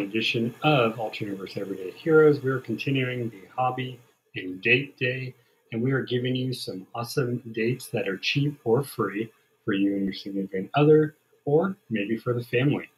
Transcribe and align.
edition 0.00 0.54
of 0.62 0.94
Alternaverse 0.94 1.56
Everyday 1.56 1.90
Heroes. 1.90 2.42
We 2.42 2.50
are 2.50 2.60
continuing 2.60 3.30
the 3.30 3.42
hobby 3.56 4.00
and 4.34 4.60
date 4.60 4.96
day, 4.96 5.34
and 5.72 5.82
we 5.82 5.92
are 5.92 6.02
giving 6.02 6.36
you 6.36 6.52
some 6.52 6.86
awesome 6.94 7.42
dates 7.52 7.88
that 7.88 8.08
are 8.08 8.16
cheap 8.16 8.58
or 8.64 8.82
free 8.82 9.30
for 9.64 9.74
you 9.74 9.94
and 9.96 10.04
your 10.04 10.14
significant 10.14 10.70
other, 10.74 11.16
or 11.44 11.76
maybe 11.90 12.16
for 12.16 12.32
the 12.32 12.42
family. 12.44 12.88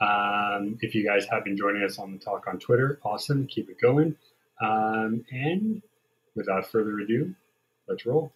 Um, 0.00 0.78
if 0.80 0.94
you 0.94 1.04
guys 1.04 1.26
have 1.30 1.44
been 1.44 1.56
joining 1.56 1.82
us 1.82 1.98
on 1.98 2.12
the 2.12 2.18
talk 2.18 2.46
on 2.46 2.58
Twitter, 2.58 2.98
awesome, 3.02 3.46
keep 3.46 3.68
it 3.68 3.80
going. 3.80 4.16
Um, 4.60 5.24
and 5.30 5.82
without 6.34 6.66
further 6.66 6.98
ado, 7.00 7.34
let's 7.88 8.06
roll. 8.06 8.32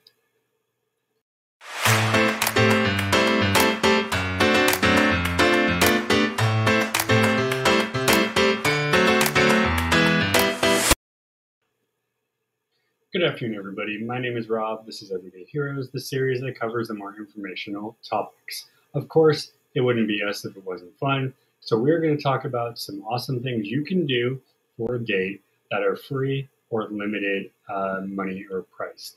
Good 13.12 13.25
afternoon, 13.25 13.59
everybody. 13.59 14.02
My 14.02 14.19
name 14.19 14.39
is 14.39 14.48
Rob. 14.48 14.87
This 14.87 15.02
is 15.02 15.12
Everyday 15.12 15.45
Heroes, 15.45 15.91
the 15.91 16.01
series 16.01 16.41
that 16.41 16.59
covers 16.59 16.89
the 16.89 16.95
more 16.95 17.15
informational 17.15 17.95
topics. 18.03 18.70
Of 18.95 19.07
course, 19.11 19.53
it 19.75 19.83
wouldn't 19.83 20.09
be 20.09 20.23
us 20.27 20.47
if 20.47 20.57
it 20.57 20.65
wasn't 20.65 20.98
fun. 20.98 21.34
So, 21.61 21.79
we're 21.79 22.01
going 22.01 22.17
to 22.17 22.23
talk 22.23 22.47
about 22.47 22.79
some 22.79 23.03
awesome 23.03 23.43
things 23.43 23.67
you 23.67 23.84
can 23.84 24.06
do 24.06 24.41
for 24.79 24.95
a 24.95 24.98
date 24.98 25.43
that 25.70 25.83
are 25.83 25.95
free 25.95 26.48
or 26.70 26.89
limited 26.89 27.51
uh, 27.69 28.01
money 28.06 28.47
or 28.51 28.62
price. 28.62 29.17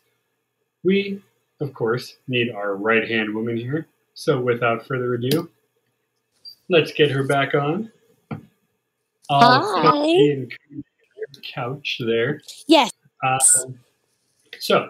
We, 0.83 1.21
of 1.61 1.73
course, 1.73 2.17
need 2.27 2.51
our 2.51 2.75
right 2.75 3.09
hand 3.09 3.33
woman 3.33 3.55
here. 3.55 3.87
So, 4.13 4.41
without 4.41 4.85
further 4.85 5.13
ado, 5.13 5.49
let's 6.67 6.91
get 6.91 7.11
her 7.11 7.23
back 7.23 7.55
on. 7.55 7.89
Hi. 9.31 10.47
Couch 11.53 12.01
there. 12.05 12.41
Yes. 12.67 12.91
Um, 13.23 13.79
so 14.65 14.89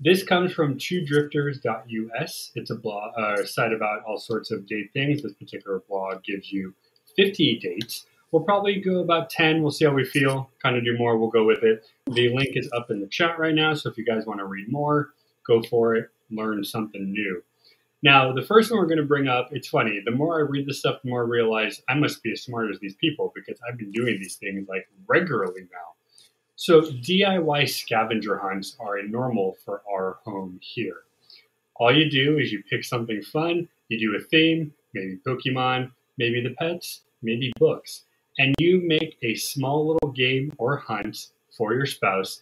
this 0.00 0.22
comes 0.22 0.52
from 0.52 0.76
twodrifters.us. 0.76 2.50
It's 2.54 2.70
a 2.70 2.74
blog, 2.74 3.12
uh, 3.16 3.42
site 3.46 3.72
about 3.72 4.02
all 4.04 4.18
sorts 4.18 4.50
of 4.50 4.66
date 4.66 4.90
things. 4.92 5.22
This 5.22 5.32
particular 5.32 5.82
blog 5.88 6.22
gives 6.22 6.52
you 6.52 6.74
50 7.16 7.58
dates. 7.58 8.04
We'll 8.32 8.42
probably 8.42 8.82
go 8.82 8.98
about 9.00 9.30
10. 9.30 9.62
We'll 9.62 9.70
see 9.70 9.86
how 9.86 9.92
we 9.92 10.04
feel. 10.04 10.50
Kind 10.62 10.76
of 10.76 10.84
do 10.84 10.98
more. 10.98 11.16
We'll 11.16 11.30
go 11.30 11.46
with 11.46 11.62
it. 11.62 11.86
The 12.08 12.34
link 12.34 12.50
is 12.52 12.68
up 12.76 12.90
in 12.90 13.00
the 13.00 13.06
chat 13.06 13.38
right 13.38 13.54
now. 13.54 13.72
So 13.72 13.88
if 13.88 13.96
you 13.96 14.04
guys 14.04 14.26
want 14.26 14.40
to 14.40 14.44
read 14.44 14.70
more, 14.70 15.14
go 15.46 15.62
for 15.62 15.94
it. 15.94 16.10
Learn 16.30 16.62
something 16.62 17.10
new. 17.10 17.42
Now, 18.02 18.30
the 18.30 18.42
first 18.42 18.70
one 18.70 18.80
we're 18.80 18.86
going 18.86 18.98
to 18.98 19.04
bring 19.04 19.28
up, 19.28 19.48
it's 19.52 19.68
funny. 19.68 20.02
The 20.04 20.10
more 20.10 20.38
I 20.38 20.42
read 20.42 20.66
this 20.66 20.80
stuff, 20.80 21.00
the 21.02 21.08
more 21.08 21.22
I 21.22 21.26
realize 21.26 21.80
I 21.88 21.94
must 21.94 22.22
be 22.22 22.32
as 22.32 22.42
smart 22.42 22.70
as 22.70 22.78
these 22.78 22.96
people 22.96 23.32
because 23.34 23.58
I've 23.66 23.78
been 23.78 23.90
doing 23.90 24.18
these 24.20 24.36
things 24.36 24.68
like 24.68 24.86
regularly 25.06 25.62
now. 25.62 25.93
So 26.64 26.80
DIY 26.80 27.68
scavenger 27.68 28.38
hunts 28.38 28.74
are 28.80 28.96
a 28.96 29.06
normal 29.06 29.54
for 29.66 29.82
our 29.86 30.16
home 30.24 30.58
here. 30.62 31.02
All 31.76 31.94
you 31.94 32.08
do 32.08 32.38
is 32.38 32.52
you 32.52 32.62
pick 32.62 32.84
something 32.84 33.20
fun, 33.20 33.68
you 33.88 33.98
do 33.98 34.16
a 34.16 34.26
theme, 34.30 34.72
maybe 34.94 35.18
Pokemon, 35.26 35.90
maybe 36.16 36.40
the 36.40 36.54
pets, 36.58 37.02
maybe 37.20 37.52
books, 37.58 38.04
and 38.38 38.54
you 38.58 38.80
make 38.82 39.18
a 39.22 39.34
small 39.34 39.86
little 39.88 40.10
game 40.12 40.54
or 40.56 40.78
hunt 40.78 41.26
for 41.54 41.74
your 41.74 41.84
spouse, 41.84 42.40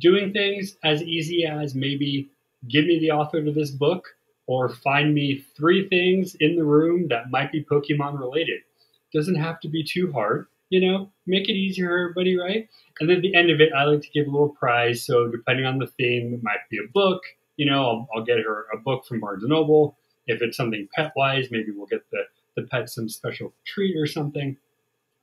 doing 0.00 0.32
things 0.32 0.76
as 0.82 1.04
easy 1.04 1.46
as 1.46 1.76
maybe 1.76 2.28
give 2.66 2.86
me 2.86 2.98
the 2.98 3.12
author 3.12 3.40
to 3.40 3.52
this 3.52 3.70
book 3.70 4.04
or 4.48 4.68
find 4.68 5.14
me 5.14 5.44
three 5.56 5.88
things 5.88 6.34
in 6.40 6.56
the 6.56 6.64
room 6.64 7.06
that 7.06 7.30
might 7.30 7.52
be 7.52 7.62
Pokemon 7.62 8.18
related. 8.18 8.62
Doesn't 9.14 9.36
have 9.36 9.60
to 9.60 9.68
be 9.68 9.84
too 9.84 10.10
hard 10.10 10.48
you 10.70 10.80
know, 10.80 11.10
make 11.26 11.48
it 11.48 11.52
easier 11.52 11.88
for 11.88 11.98
everybody, 11.98 12.38
right? 12.38 12.68
And 13.00 13.10
then 13.10 13.16
at 13.16 13.22
the 13.22 13.34
end 13.34 13.50
of 13.50 13.60
it, 13.60 13.72
I 13.76 13.84
like 13.84 14.02
to 14.02 14.10
give 14.10 14.26
a 14.26 14.30
little 14.30 14.48
prize. 14.48 15.04
So 15.04 15.28
depending 15.28 15.66
on 15.66 15.78
the 15.78 15.88
theme, 15.88 16.32
it 16.32 16.42
might 16.42 16.68
be 16.70 16.78
a 16.78 16.88
book. 16.92 17.22
You 17.56 17.66
know, 17.66 17.84
I'll, 17.84 18.08
I'll 18.14 18.24
get 18.24 18.38
her 18.38 18.66
a 18.72 18.78
book 18.78 19.04
from 19.06 19.20
Barnes 19.20 19.42
and 19.42 19.50
Noble. 19.50 19.98
If 20.26 20.40
it's 20.42 20.56
something 20.56 20.88
pet 20.94 21.12
wise, 21.16 21.48
maybe 21.50 21.72
we'll 21.72 21.86
get 21.86 22.08
the 22.10 22.22
the 22.56 22.62
pet 22.62 22.88
some 22.88 23.08
special 23.08 23.52
treat 23.66 23.96
or 23.96 24.06
something. 24.06 24.56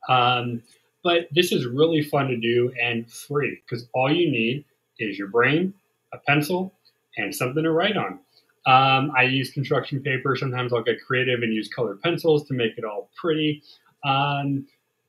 Um, 0.08 0.62
but 1.04 1.28
this 1.32 1.52
is 1.52 1.66
really 1.66 2.02
fun 2.02 2.28
to 2.28 2.36
do 2.36 2.72
and 2.80 3.10
free 3.10 3.60
because 3.64 3.86
all 3.94 4.12
you 4.12 4.30
need 4.30 4.64
is 4.98 5.18
your 5.18 5.28
brain, 5.28 5.74
a 6.12 6.18
pencil, 6.18 6.72
and 7.16 7.34
something 7.34 7.62
to 7.62 7.70
write 7.70 7.96
on. 7.96 8.18
Um, 8.66 9.12
I 9.16 9.22
use 9.22 9.50
construction 9.50 10.02
paper. 10.02 10.36
Sometimes 10.36 10.72
I'll 10.72 10.82
get 10.82 11.02
creative 11.04 11.42
and 11.42 11.54
use 11.54 11.68
colored 11.68 12.02
pencils 12.02 12.46
to 12.48 12.54
make 12.54 12.76
it 12.76 12.84
all 12.84 13.10
pretty. 13.16 13.62
Um, 14.04 14.66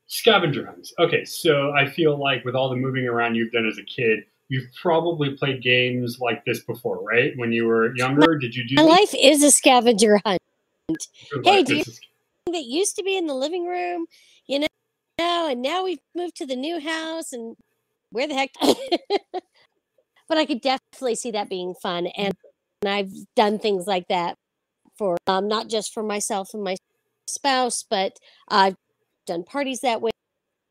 Scavenger 0.10 0.66
hunts. 0.66 0.92
Okay, 0.98 1.24
so 1.24 1.72
I 1.72 1.88
feel 1.88 2.18
like 2.18 2.44
with 2.44 2.56
all 2.56 2.68
the 2.68 2.76
moving 2.76 3.06
around 3.06 3.36
you've 3.36 3.52
done 3.52 3.68
as 3.68 3.78
a 3.78 3.84
kid, 3.84 4.24
you've 4.48 4.66
probably 4.82 5.38
played 5.38 5.62
games 5.62 6.18
like 6.20 6.44
this 6.46 6.62
before, 6.62 7.00
right? 7.04 7.32
When 7.36 7.52
you 7.52 7.68
were 7.68 7.96
younger, 7.96 8.36
did 8.36 8.56
you 8.56 8.68
do? 8.68 8.76
My 8.76 8.82
life 8.82 9.14
is 9.16 9.44
a 9.44 9.52
scavenger 9.52 10.20
hunt. 10.26 10.40
Hey, 11.44 11.62
do 11.62 11.78
you 11.78 11.84
that 12.52 12.66
used 12.66 12.96
to 12.96 13.04
be 13.04 13.16
in 13.16 13.28
the 13.28 13.36
living 13.36 13.68
room, 13.68 14.08
you 14.48 14.60
know, 14.60 14.68
and 15.20 15.62
now 15.62 15.84
we've 15.84 16.00
moved 16.16 16.36
to 16.38 16.48
the 16.48 16.56
new 16.56 16.80
house, 16.80 17.32
and 17.32 17.56
where 18.12 18.28
the 18.28 18.34
heck? 18.34 18.50
but 20.28 20.40
I 20.40 20.46
could 20.46 20.62
definitely 20.62 21.14
see 21.14 21.30
that 21.32 21.50
being 21.50 21.76
fun, 21.76 22.08
and, 22.08 22.34
and 22.82 22.92
I've 22.92 23.14
done 23.36 23.60
things 23.60 23.86
like 23.86 24.08
that 24.08 24.38
for 24.98 25.18
um, 25.28 25.48
not 25.48 25.70
just 25.70 25.94
for 25.94 26.02
myself 26.02 26.50
and 26.56 26.64
my 26.64 26.78
spouse, 27.28 27.86
but 27.88 28.18
I've 28.48 28.76
done 29.30 29.44
parties 29.44 29.80
that 29.82 30.02
way. 30.02 30.12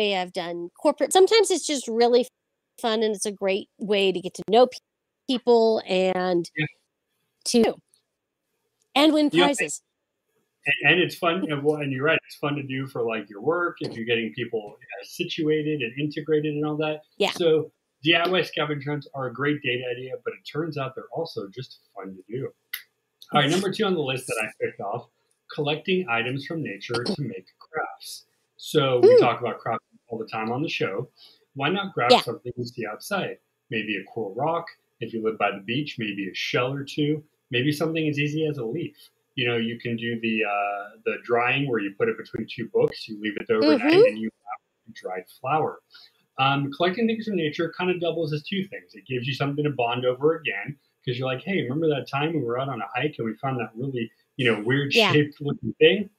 I've 0.00 0.32
done 0.32 0.69
corporate. 0.80 1.12
Sometimes 1.12 1.50
it's 1.50 1.66
just 1.66 1.88
really 1.88 2.28
fun, 2.80 3.02
and 3.02 3.14
it's 3.14 3.26
a 3.26 3.32
great 3.32 3.69
way 3.78 4.12
to 4.12 4.20
get 4.20 4.34
to 4.34 4.42
know 4.50 4.69
people 5.28 5.82
and 5.86 6.48
Yeah. 6.56 6.66
to 7.47 7.74
and 8.94 9.12
win 9.12 9.30
prizes. 9.30 9.82
and, 10.66 10.92
and 10.92 11.00
it's 11.00 11.16
fun. 11.16 11.47
And, 11.50 11.92
you're 11.92 12.04
right. 12.04 12.18
It's 12.26 12.36
fun 12.36 12.54
to 12.56 12.62
do 12.62 12.86
for 12.86 13.02
like 13.02 13.28
your 13.28 13.41
work 13.41 13.78
if 13.80 13.94
you're 13.94 14.04
getting 14.04 14.32
people 14.34 14.76
uh, 14.78 15.04
situated 15.04 15.80
and 15.80 15.98
integrated 15.98 16.54
and 16.54 16.64
all 16.64 16.76
that. 16.76 17.02
Yeah. 17.16 17.32
So 17.32 17.72
DIY 18.04 18.47
scavenger 18.47 18.91
hunts 18.91 19.08
are 19.14 19.26
a 19.26 19.32
great 19.34 19.60
date 19.62 19.82
idea, 19.91 20.12
but 20.24 20.34
it 20.34 20.48
turns 20.50 20.78
out 20.78 20.94
they're 20.94 21.04
also 21.12 21.48
just 21.48 21.80
fun 21.94 22.16
to 22.16 22.22
do. 22.32 22.48
All 23.32 23.41
right, 23.41 23.50
number 23.50 23.70
two 23.72 23.84
on 23.84 23.94
the 23.94 24.00
list 24.00 24.26
that 24.26 24.36
I 24.42 24.47
picked 24.64 24.80
off: 24.80 25.08
collecting 25.54 26.06
items 26.08 26.47
from 26.47 26.62
nature 26.62 27.04
to 27.04 27.22
make 27.22 27.47
crafts. 27.58 28.24
So 28.58 29.00
we 29.00 29.08
Hmm. 29.08 29.16
talk 29.24 29.41
about 29.41 29.58
crafts 29.58 29.84
all 30.08 30.19
the 30.19 30.26
time 30.26 30.52
on 30.52 30.62
the 30.62 30.69
show. 30.69 31.10
Why 31.54 31.70
not 31.70 31.94
grab 31.94 32.12
Yeah. 32.12 32.20
something 32.20 32.52
you 32.56 32.64
see 32.64 32.86
outside? 32.86 33.38
Maybe 33.70 33.96
a 33.96 34.04
cool 34.12 34.34
rock. 34.34 34.66
If 35.00 35.12
you 35.12 35.22
live 35.22 35.38
by 35.38 35.52
the 35.52 35.60
beach, 35.60 35.96
maybe 35.98 36.28
a 36.28 36.34
shell 36.34 36.72
or 36.74 36.84
two. 36.84 37.24
Maybe 37.50 37.72
something 37.72 38.06
as 38.08 38.18
easy 38.18 38.47
as 38.47 38.58
a 38.58 38.64
leaf. 38.64 38.97
You 39.36 39.47
know, 39.47 39.56
you 39.56 39.78
can 39.78 39.97
do 39.97 40.18
the 40.20 40.44
uh, 40.44 40.91
the 41.04 41.18
drying 41.22 41.68
where 41.68 41.78
you 41.80 41.94
put 41.97 42.08
it 42.08 42.18
between 42.18 42.47
two 42.50 42.68
books. 42.68 43.08
You 43.08 43.20
leave 43.20 43.36
it 43.36 43.47
there 43.47 43.62
overnight, 43.62 43.92
Mhm. 43.92 44.06
and 44.08 44.18
you 44.18 44.30
have 44.44 44.60
a 44.88 44.92
dried 44.92 45.28
flower. 45.41 45.80
Um, 46.38 46.70
collecting 46.72 47.06
things 47.06 47.26
from 47.26 47.36
nature 47.36 47.72
kind 47.76 47.91
of 47.91 48.00
doubles 48.00 48.32
as 48.32 48.42
two 48.42 48.66
things. 48.68 48.94
It 48.94 49.06
gives 49.06 49.26
you 49.26 49.34
something 49.34 49.64
to 49.64 49.70
bond 49.70 50.04
over 50.04 50.36
again 50.36 50.78
because 51.04 51.18
you're 51.18 51.26
like, 51.28 51.42
hey, 51.42 51.62
remember 51.62 51.88
that 51.88 52.08
time 52.08 52.32
we 52.32 52.41
were 52.42 52.58
out 52.58 52.68
on 52.68 52.80
a 52.80 52.86
hike 52.94 53.16
and 53.18 53.26
we 53.26 53.34
found 53.34 53.58
that 53.60 53.70
really, 53.74 54.10
you 54.36 54.52
know, 54.52 54.60
weird 54.62 54.92
Yeah. 54.94 55.12
shaped 55.12 55.41
looking 55.41 55.72
thing? 55.74 56.10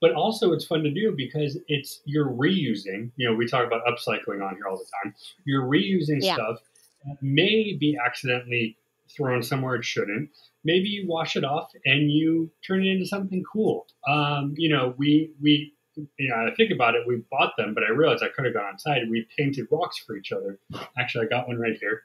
But 0.00 0.12
also, 0.12 0.52
it's 0.52 0.64
fun 0.64 0.82
to 0.84 0.90
do 0.90 1.12
because 1.16 1.58
it's 1.66 2.00
you're 2.04 2.28
reusing. 2.30 3.10
You 3.16 3.28
know, 3.28 3.34
we 3.34 3.46
talk 3.46 3.66
about 3.66 3.82
upcycling 3.86 4.46
on 4.46 4.54
here 4.54 4.66
all 4.68 4.76
the 4.78 4.86
time. 5.02 5.14
You're 5.44 5.64
reusing 5.64 6.22
Yeah. 6.22 6.34
stuff 6.34 6.58
that 7.04 7.16
may 7.22 7.72
be 7.74 7.96
accidentally 8.04 8.76
thrown 9.16 9.42
somewhere 9.42 9.74
it 9.76 9.84
shouldn't. 9.84 10.30
Maybe 10.64 10.88
you 10.88 11.06
wash 11.06 11.34
it 11.34 11.44
off 11.44 11.72
and 11.84 12.12
you 12.12 12.50
turn 12.66 12.84
it 12.84 12.90
into 12.90 13.06
something 13.06 13.42
cool. 13.50 13.86
Um, 14.06 14.54
you 14.56 14.68
know, 14.68 14.94
we 14.98 15.32
we 15.40 15.72
you 16.16 16.28
know, 16.28 16.36
I 16.36 16.54
think 16.54 16.70
about 16.70 16.94
it, 16.94 17.04
we 17.08 17.16
bought 17.28 17.56
them, 17.56 17.74
but 17.74 17.82
I 17.82 17.88
realized 17.90 18.22
I 18.22 18.28
could 18.28 18.44
have 18.44 18.54
gone 18.54 18.66
outside. 18.72 19.10
We 19.10 19.26
painted 19.36 19.66
rocks 19.68 19.98
for 19.98 20.16
each 20.16 20.30
other. 20.30 20.60
Actually, 20.96 21.26
I 21.26 21.28
got 21.28 21.48
one 21.48 21.58
right 21.58 21.76
here. 21.80 22.02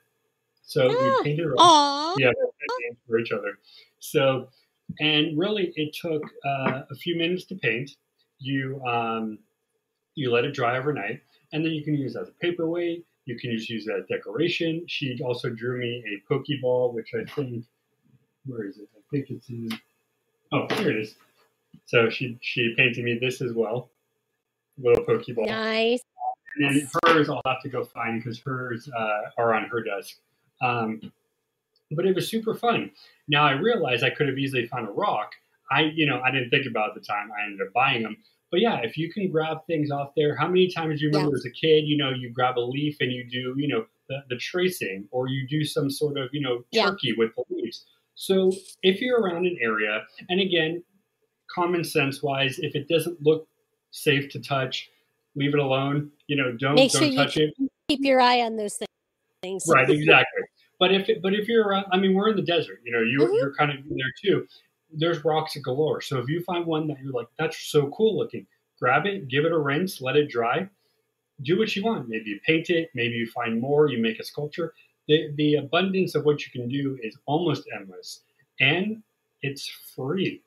So 0.64 0.90
Ah, 0.90 1.18
we 1.20 1.24
painted 1.30 1.46
rocks 1.46 1.60
Aw. 1.60 2.16
yeah, 2.18 2.32
for 3.08 3.20
each 3.20 3.32
other. 3.32 3.60
So, 4.00 4.50
and 5.00 5.38
really, 5.38 5.74
it 5.76 5.96
took 6.00 6.24
uh, 6.46 6.82
a 6.90 6.96
few 6.96 7.18
minutes 7.18 7.46
to 7.46 7.56
paint. 7.56 7.92
You 8.40 8.82
um, 8.86 9.40
you 10.16 10.32
let 10.32 10.46
it 10.46 10.54
dry 10.54 10.78
overnight, 10.78 11.22
and 11.52 11.64
then 11.64 11.72
you 11.72 11.84
can 11.84 11.96
use 11.96 12.16
as 12.16 12.30
a 12.30 12.34
paperweight. 12.34 13.06
You 13.26 13.38
can 13.38 13.52
just 13.52 13.70
use 13.70 13.88
as 13.88 14.06
decoration. 14.10 14.84
She 14.88 15.20
also 15.24 15.50
drew 15.50 15.80
me 15.80 16.04
a 16.08 16.34
Pokeball, 16.34 16.94
which 16.94 17.12
I 17.14 17.24
think 17.32 17.66
where 18.46 18.66
is 18.68 18.78
it? 18.78 18.90
I 18.96 19.02
think 19.12 19.30
it's 19.30 19.50
in. 19.50 19.70
Oh, 20.52 20.68
here 20.76 20.92
it 20.92 20.98
is. 20.98 21.16
So 21.86 22.10
she 22.10 22.38
she 22.42 22.74
painted 22.78 23.04
me 23.04 23.18
this 23.20 23.42
as 23.42 23.54
well, 23.54 23.90
little 24.78 25.04
Pokeball. 25.06 25.48
Nice. 25.48 26.02
And 26.58 26.76
then 26.76 26.90
hers, 27.06 27.30
I'll 27.30 27.42
have 27.48 27.62
to 27.64 27.70
go 27.70 27.84
find 27.84 28.22
because 28.22 28.40
hers 28.40 28.88
uh, 28.96 29.22
are 29.38 29.56
on 29.56 29.66
her 29.66 29.82
desk. 29.82 30.18
Um, 30.62 31.02
but 31.96 32.06
it 32.06 32.16
was 32.16 32.28
super 32.28 32.54
fun. 32.54 32.92
Now 33.28 33.46
I 33.46 33.52
realized 33.52 34.04
I 34.04 34.10
could 34.10 34.28
have 34.28 34.38
easily 34.38 34.66
found 34.68 34.88
a 34.88 34.92
rock. 34.92 35.32
I, 35.72 35.92
you 35.96 36.06
know, 36.06 36.22
I 36.24 36.32
didn't 36.32 36.50
think 36.50 36.66
about 36.68 36.90
it 36.90 36.98
at 36.98 37.02
the 37.02 37.08
time. 37.08 37.30
I 37.32 37.46
ended 37.46 37.66
up 37.66 37.74
buying 37.74 38.04
them. 38.04 38.18
But 38.52 38.60
yeah, 38.62 38.82
if 38.84 38.98
you 38.98 39.12
can 39.12 39.32
grab 39.32 39.58
things 39.66 39.90
off 39.90 40.12
there, 40.16 40.36
how 40.36 40.48
many 40.48 40.70
times 40.70 41.00
do 41.00 41.06
you 41.06 41.12
remember 41.12 41.32
Yeah. 41.32 41.40
as 41.40 41.46
a 41.46 41.50
kid, 41.50 41.86
you 41.88 41.98
know, 41.98 42.12
you 42.12 42.30
grab 42.32 42.58
a 42.58 42.62
leaf 42.62 42.98
and 43.00 43.12
you 43.12 43.28
do, 43.28 43.56
you 43.58 43.68
know, 43.68 43.86
the, 44.10 44.24
the 44.30 44.36
tracing 44.38 45.08
or 45.10 45.28
you 45.28 45.48
do 45.48 45.64
some 45.64 45.90
sort 45.90 46.18
of, 46.20 46.30
you 46.34 46.42
know, 46.42 46.64
Yeah. 46.72 46.86
turkey 46.86 47.14
with 47.18 47.32
the 47.36 47.44
leaves. 47.50 47.86
So 48.16 48.52
if 48.84 49.02
you're 49.02 49.20
around 49.20 49.48
an 49.48 49.58
area, 49.60 50.04
and 50.30 50.40
again, 50.40 50.84
common 51.50 51.84
sense 51.84 52.22
wise, 52.22 52.60
if 52.60 52.76
it 52.76 52.88
doesn't 52.88 53.22
look 53.24 53.48
safe 53.90 54.30
to 54.30 54.40
touch, 54.40 54.90
leave 55.36 55.54
it 55.54 55.60
alone. 55.60 56.12
You 56.28 56.36
know, 56.36 56.52
don't 56.56 56.76
Make 56.76 56.92
don't 56.92 57.12
you 57.12 57.18
touch 57.18 57.38
it. 57.38 57.56
Keep 57.88 58.02
your 58.04 58.22
eye 58.22 58.42
on 58.42 58.56
those 58.56 58.80
things. 59.42 59.64
Right, 59.68 59.90
exactly. 59.90 60.43
But 60.84 60.94
if 60.94 61.08
it, 61.08 61.22
but 61.22 61.34
if 61.34 61.48
you're 61.48 61.66
around, 61.66 61.86
I 61.94 61.98
mean, 61.98 62.14
we're 62.14 62.28
in 62.28 62.36
the 62.36 62.42
desert. 62.42 62.82
You 62.84 62.92
know, 62.92 63.00
you 63.00 63.20
Mhm. 63.20 63.38
you're 63.38 63.54
kind 63.54 63.72
of 63.72 63.78
there 63.88 64.14
too. 64.22 64.46
There's 64.92 65.24
rocks 65.24 65.56
galore. 65.56 66.02
So 66.02 66.20
if 66.20 66.28
you 66.28 66.42
find 66.44 66.66
one 66.66 66.88
that 66.88 66.98
you're 67.02 67.14
like, 67.14 67.30
that's 67.40 67.58
so 67.58 67.90
cool 67.92 68.18
looking, 68.18 68.46
grab 68.78 69.06
it, 69.06 69.30
give 69.30 69.46
it 69.46 69.54
a 69.54 69.58
rinse, 69.58 70.02
let 70.02 70.18
it 70.18 70.28
dry, 70.28 70.68
do 71.44 71.58
what 71.58 71.74
you 71.74 71.86
want. 71.86 72.10
Maybe 72.10 72.32
you 72.32 72.42
paint 72.46 72.70
it, 72.70 72.90
maybe 72.94 73.16
you 73.16 73.28
find 73.28 73.62
more, 73.62 73.88
you 73.88 73.98
make 74.00 74.20
a 74.20 74.26
sculpture. 74.26 74.74
The 75.08 75.32
the 75.36 75.56
abundance 75.56 76.16
of 76.16 76.26
what 76.26 76.46
you 76.46 76.52
can 76.52 76.68
do 76.68 77.00
is 77.02 77.18
almost 77.28 77.66
endless, 77.74 78.26
and 78.60 79.02
it's 79.42 79.66
free. 79.96 80.42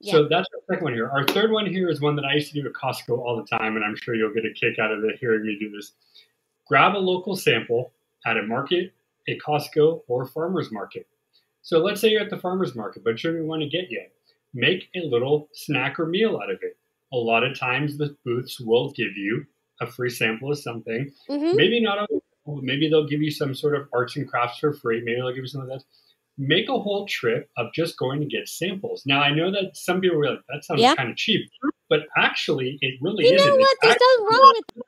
So 0.00 0.28
that's 0.28 0.48
our 0.54 0.60
second 0.68 0.84
one 0.84 0.94
here. 0.94 1.08
Our 1.08 1.24
third 1.24 1.50
one 1.50 1.66
here 1.66 1.88
is 1.88 2.00
one 2.00 2.14
that 2.14 2.24
I 2.24 2.34
used 2.34 2.52
to 2.52 2.62
do 2.62 2.68
at 2.68 2.72
Costco 2.72 3.18
all 3.18 3.36
the 3.36 3.48
time, 3.58 3.74
and 3.74 3.84
I'm 3.84 3.96
sure 3.96 4.14
you'll 4.14 4.32
get 4.32 4.46
a 4.46 4.52
kick 4.52 4.78
out 4.78 4.92
of 4.92 5.02
it 5.02 5.18
hearing 5.18 5.44
me 5.44 5.58
do 5.58 5.72
this. 5.72 5.90
Grab 6.68 6.94
a 6.94 7.02
local 7.12 7.34
sample 7.34 7.92
at 8.26 8.36
a 8.36 8.42
market, 8.42 8.92
a 9.28 9.38
Costco, 9.38 10.02
or 10.08 10.26
farmer's 10.26 10.70
market. 10.72 11.06
So 11.62 11.78
let's 11.78 12.00
say 12.00 12.08
you're 12.10 12.22
at 12.22 12.30
the 12.30 12.38
farmer's 12.38 12.74
market, 12.74 13.02
but 13.04 13.22
you 13.22 13.32
don't 13.32 13.46
want 13.46 13.62
to 13.62 13.68
get 13.68 13.90
yet. 13.90 14.12
Make 14.54 14.88
a 14.94 15.00
little 15.00 15.48
snack 15.52 15.98
or 15.98 16.06
meal 16.06 16.38
out 16.42 16.50
of 16.50 16.58
it. 16.62 16.76
A 17.12 17.16
lot 17.16 17.44
of 17.44 17.58
times 17.58 17.98
the 17.98 18.16
booths 18.24 18.60
will 18.60 18.90
give 18.92 19.16
you 19.16 19.44
a 19.80 19.86
free 19.86 20.10
sample 20.10 20.50
of 20.52 20.58
something. 20.58 21.10
hmm 21.28 21.54
Maybe 21.56 21.80
not 21.80 22.08
maybe 22.46 22.88
they'll 22.88 23.08
give 23.08 23.20
you 23.22 23.30
some 23.30 23.54
sort 23.54 23.74
of 23.74 23.88
arts 23.92 24.16
and 24.16 24.28
crafts 24.28 24.58
for 24.60 24.72
free. 24.72 25.00
Maybe 25.04 25.16
they'll 25.16 25.30
give 25.34 25.38
you 25.44 25.48
some 25.48 25.62
of 25.62 25.68
that. 25.68 25.82
Make 26.38 26.68
a 26.68 26.78
whole 26.78 27.06
trip 27.06 27.48
of 27.56 27.72
just 27.72 27.96
going 27.96 28.20
to 28.20 28.26
get 28.26 28.46
samples. 28.48 29.02
Now 29.06 29.20
I 29.20 29.34
know 29.34 29.50
that 29.50 29.70
some 29.76 30.00
people 30.00 30.18
are 30.18 30.30
like, 30.30 30.40
that 30.50 30.64
sounds 30.64 30.82
Yeah. 30.82 30.94
kind 30.94 31.10
of 31.10 31.16
cheap, 31.16 31.50
but 31.88 32.00
actually 32.16 32.78
it 32.82 32.94
really 33.00 33.26
You 33.26 33.34
isn't. 33.34 33.50
know 33.50 33.56
what? 33.56 33.76
There's 33.82 33.96
nothing 34.00 34.26
wrong 34.38 34.54
with 34.76 34.86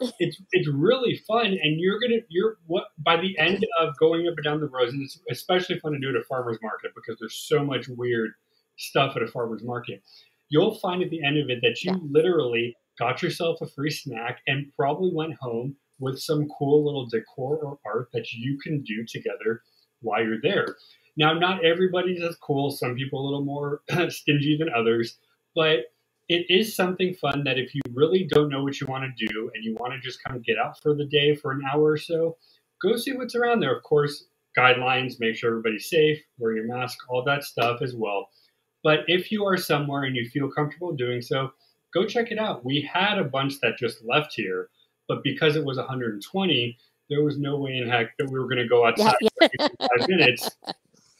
that. 0.00 0.14
it's 0.20 0.40
it's 0.52 0.68
really 0.68 1.20
fun 1.28 1.46
and 1.46 1.78
you're 1.80 2.00
gonna 2.00 2.20
you're 2.28 2.56
what 2.66 2.79
by 3.10 3.20
the 3.20 3.36
end 3.38 3.66
of 3.80 3.96
going 3.98 4.28
up 4.28 4.34
and 4.36 4.44
down 4.44 4.60
the 4.60 4.68
roads 4.68 4.92
and 4.92 5.02
it's 5.02 5.18
especially 5.30 5.78
fun 5.80 5.92
to 5.92 5.98
do 5.98 6.10
at 6.10 6.14
a 6.16 6.24
farmer's 6.24 6.58
market 6.62 6.92
because 6.94 7.18
there's 7.18 7.34
so 7.34 7.64
much 7.64 7.88
weird 7.88 8.30
stuff 8.76 9.16
at 9.16 9.22
a 9.22 9.26
farmer's 9.26 9.64
market 9.64 10.00
you'll 10.48 10.76
find 10.76 11.02
at 11.02 11.10
the 11.10 11.22
end 11.24 11.36
of 11.38 11.50
it 11.50 11.58
that 11.62 11.82
you 11.82 11.90
Yeah. 11.90 11.98
literally 12.08 12.76
got 12.98 13.20
yourself 13.22 13.60
a 13.62 13.66
free 13.66 13.90
snack 13.90 14.38
and 14.46 14.70
probably 14.76 15.10
went 15.12 15.34
home 15.40 15.74
with 15.98 16.20
some 16.20 16.46
cool 16.56 16.84
little 16.84 17.06
decor 17.06 17.56
or 17.58 17.78
art 17.84 18.08
that 18.12 18.32
you 18.32 18.58
can 18.58 18.82
do 18.82 19.04
together 19.04 19.62
while 20.02 20.22
you're 20.22 20.40
there 20.40 20.76
now 21.16 21.32
not 21.32 21.64
everybody's 21.64 22.22
as 22.22 22.36
cool 22.36 22.70
some 22.70 22.94
people 22.94 23.20
a 23.20 23.24
little 23.26 23.44
more 23.44 23.80
stingy 24.08 24.56
than 24.56 24.68
others 24.72 25.18
but 25.56 25.80
it 26.28 26.46
is 26.48 26.76
something 26.76 27.12
fun 27.14 27.42
that 27.42 27.58
if 27.58 27.74
you 27.74 27.82
really 27.92 28.22
don't 28.30 28.50
know 28.50 28.62
what 28.62 28.80
you 28.80 28.86
want 28.86 29.02
to 29.04 29.26
do 29.26 29.50
and 29.52 29.64
you 29.64 29.74
want 29.80 29.92
to 29.92 29.98
just 29.98 30.22
kind 30.22 30.36
of 30.36 30.44
get 30.44 30.56
out 30.64 30.80
for 30.80 30.94
the 30.94 31.04
day 31.06 31.34
for 31.34 31.50
an 31.50 31.60
hour 31.68 31.82
or 31.90 31.96
so, 31.96 32.36
go 32.82 32.96
see 32.96 33.12
what's 33.12 33.34
around 33.34 33.60
there. 33.60 33.76
Of 33.76 33.82
course, 33.82 34.26
guidelines, 34.56 35.20
make 35.20 35.36
sure 35.36 35.50
everybody's 35.50 35.88
safe, 35.88 36.18
wear 36.38 36.56
your 36.56 36.66
mask, 36.66 36.98
all 37.08 37.22
that 37.24 37.44
stuff 37.44 37.82
as 37.82 37.94
well. 37.94 38.28
But 38.82 39.00
if 39.06 39.30
you 39.30 39.44
are 39.44 39.56
somewhere 39.56 40.04
and 40.04 40.16
you 40.16 40.28
feel 40.28 40.50
comfortable 40.50 40.92
doing 40.92 41.20
so, 41.20 41.50
go 41.92 42.06
check 42.06 42.30
it 42.30 42.38
out. 42.38 42.64
We 42.64 42.80
had 42.92 43.18
a 43.18 43.24
bunch 43.24 43.60
that 43.60 43.78
just 43.78 43.98
left 44.04 44.32
here, 44.34 44.70
but 45.08 45.22
because 45.22 45.56
it 45.56 45.64
was 45.64 45.76
120, 45.76 46.78
there 47.08 47.22
was 47.24 47.38
no 47.38 47.58
way 47.58 47.76
in 47.76 47.88
heck 47.88 48.16
that 48.18 48.30
we 48.30 48.38
were 48.38 48.46
going 48.46 48.58
to 48.58 48.68
go 48.68 48.86
outside 48.86 49.14
Yeah, 49.20 49.48
for 49.48 49.98
five 49.98 50.08
minutes 50.08 50.48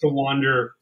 to 0.01 0.09
wander, 0.09 0.75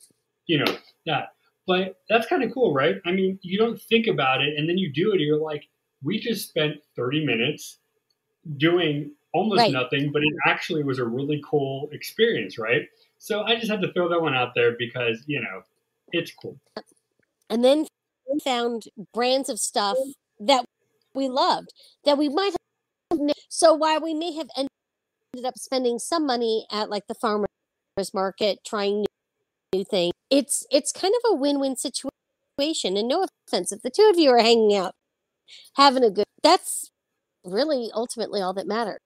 you 0.46 0.62
know, 0.62 0.76
that. 1.06 1.30
But 1.66 1.96
that's 2.08 2.26
kind 2.26 2.42
of 2.42 2.52
cool, 2.52 2.72
right? 2.72 2.96
I 3.04 3.12
mean, 3.12 3.38
you 3.42 3.58
don't 3.58 3.80
think 3.80 4.06
about 4.06 4.42
it, 4.42 4.56
and 4.56 4.68
then 4.68 4.78
you 4.78 4.92
do 4.92 5.10
it, 5.10 5.16
and 5.16 5.20
you're 5.22 5.40
like, 5.40 5.64
we 6.02 6.20
just 6.20 6.48
spent 6.48 6.76
30 6.96 7.26
minutes 7.26 7.78
doing 8.56 9.10
almost 9.34 9.58
Right. 9.58 9.72
nothing, 9.72 10.10
but 10.12 10.22
it 10.22 10.34
actually 10.46 10.82
was 10.82 10.98
a 10.98 11.04
really 11.04 11.40
cool 11.48 11.88
experience, 11.92 12.58
right? 12.58 12.82
So 13.18 13.42
I 13.42 13.56
just 13.56 13.70
had 13.70 13.82
to 13.82 13.92
throw 13.92 14.08
that 14.08 14.20
one 14.20 14.34
out 14.34 14.52
there 14.54 14.76
because, 14.78 15.22
you 15.26 15.40
know, 15.40 15.62
it's 16.12 16.32
cool. 16.32 16.58
and 17.50 17.64
then 17.64 17.86
found 18.44 18.84
brands 19.14 19.48
of 19.48 19.58
stuff 19.58 19.96
that 20.38 20.64
we 21.14 21.28
loved 21.28 21.72
that 22.04 22.18
we 22.18 22.28
might 22.28 22.54
have 23.10 23.20
so 23.48 23.74
while 23.74 24.00
we 24.00 24.14
may 24.14 24.32
have 24.34 24.48
ended 24.56 24.70
up 25.44 25.56
spending 25.56 25.98
some 25.98 26.26
money 26.26 26.66
at 26.70 26.90
like 26.90 27.06
the 27.08 27.14
farmers 27.14 27.48
market 28.12 28.58
trying 28.64 29.00
new, 29.00 29.06
new 29.74 29.84
things 29.84 30.12
it's 30.30 30.66
it's 30.70 30.92
kind 30.92 31.14
of 31.14 31.32
a 31.32 31.34
win-win 31.34 31.76
situation 31.76 32.96
and 32.96 33.08
no 33.08 33.26
offense 33.48 33.72
if 33.72 33.82
the 33.82 33.90
two 33.90 34.08
of 34.12 34.18
you 34.18 34.30
are 34.30 34.38
hanging 34.38 34.74
out 34.74 34.94
having 35.76 36.04
a 36.04 36.10
good 36.10 36.26
that's 36.42 36.90
really 37.44 37.90
ultimately 37.94 38.40
all 38.42 38.52
that 38.52 38.66
matters 38.66 38.98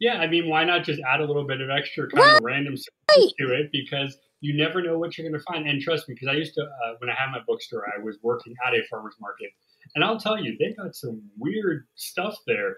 Yeah, 0.00 0.18
I 0.18 0.26
mean, 0.28 0.48
why 0.48 0.64
not 0.64 0.84
just 0.84 1.00
add 1.06 1.20
a 1.20 1.24
little 1.24 1.44
bit 1.46 1.60
of 1.60 1.70
extra 1.70 2.08
kind 2.08 2.36
of 2.36 2.42
random 2.44 2.74
Right. 3.10 3.28
to 3.40 3.52
it 3.54 3.70
because 3.72 4.16
you 4.40 4.56
never 4.56 4.80
know 4.80 4.96
what 4.96 5.18
you're 5.18 5.28
going 5.28 5.38
to 5.38 5.44
find. 5.52 5.68
And 5.68 5.80
trust 5.82 6.08
me, 6.08 6.14
because 6.14 6.28
I 6.28 6.34
used 6.36 6.54
to, 6.54 6.62
uh, 6.62 6.94
when 6.98 7.10
I 7.10 7.14
had 7.14 7.30
my 7.32 7.40
bookstore, 7.46 7.84
I 7.92 8.00
was 8.02 8.16
working 8.22 8.54
at 8.64 8.74
a 8.74 8.82
farmer's 8.88 9.16
market. 9.20 9.50
And 9.96 10.04
I'll 10.04 10.18
tell 10.20 10.38
you, 10.42 10.56
they 10.60 10.72
got 10.74 10.94
some 10.94 11.20
weird 11.38 11.86
stuff 11.96 12.36
there. 12.46 12.76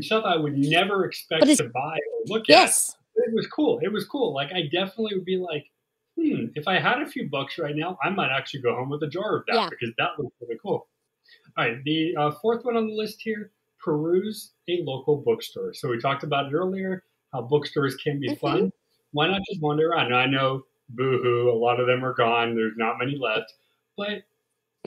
Stuff 0.00 0.24
I 0.26 0.36
would 0.36 0.58
never 0.58 1.06
expect 1.06 1.46
to 1.56 1.70
buy 1.70 1.96
or 1.96 2.22
look 2.26 2.42
at. 2.42 2.48
yes 2.50 2.96
It 3.16 3.32
was 3.34 3.46
cool. 3.46 3.78
It 3.82 3.90
was 3.90 4.04
cool. 4.04 4.34
Like, 4.34 4.52
I 4.52 4.62
definitely 4.70 5.14
would 5.16 5.24
be 5.24 5.38
like, 5.38 5.64
hmm, 6.18 6.46
if 6.54 6.68
I 6.68 6.78
had 6.78 7.00
a 7.00 7.06
few 7.06 7.30
bucks 7.30 7.56
right 7.58 7.74
now, 7.74 7.96
I 8.04 8.10
might 8.10 8.30
actually 8.30 8.60
go 8.60 8.74
home 8.74 8.90
with 8.90 9.02
a 9.02 9.08
jar 9.08 9.36
of 9.36 9.46
that 9.46 9.54
Yeah. 9.54 9.68
because 9.70 9.94
that 9.96 10.10
looks 10.18 10.36
really 10.42 10.58
cool. 10.60 10.86
All 11.56 11.64
right, 11.64 11.82
the 11.84 12.14
uh, 12.16 12.30
fourth 12.42 12.64
one 12.64 12.76
on 12.76 12.88
the 12.88 12.92
list 12.94 13.22
here 13.22 13.52
peruse 13.82 14.52
a 14.68 14.82
local 14.84 15.16
bookstore. 15.16 15.72
So 15.74 15.88
we 15.88 15.98
talked 15.98 16.22
about 16.22 16.46
it 16.46 16.54
earlier 16.54 17.04
how 17.32 17.42
bookstores 17.42 17.96
can 17.96 18.18
be 18.20 18.28
Mhm. 18.30 18.38
fun. 18.38 18.72
Why 19.12 19.28
not 19.28 19.42
just 19.48 19.60
wander 19.62 19.90
around? 19.90 20.10
Now, 20.10 20.18
I 20.18 20.26
know, 20.26 20.64
boohoo, 20.90 21.48
a 21.50 21.54
lot 21.54 21.78
of 21.80 21.86
them 21.86 22.04
are 22.04 22.14
gone. 22.14 22.54
There's 22.56 22.76
not 22.76 22.98
many 22.98 23.16
left. 23.16 23.54
But, 23.96 24.24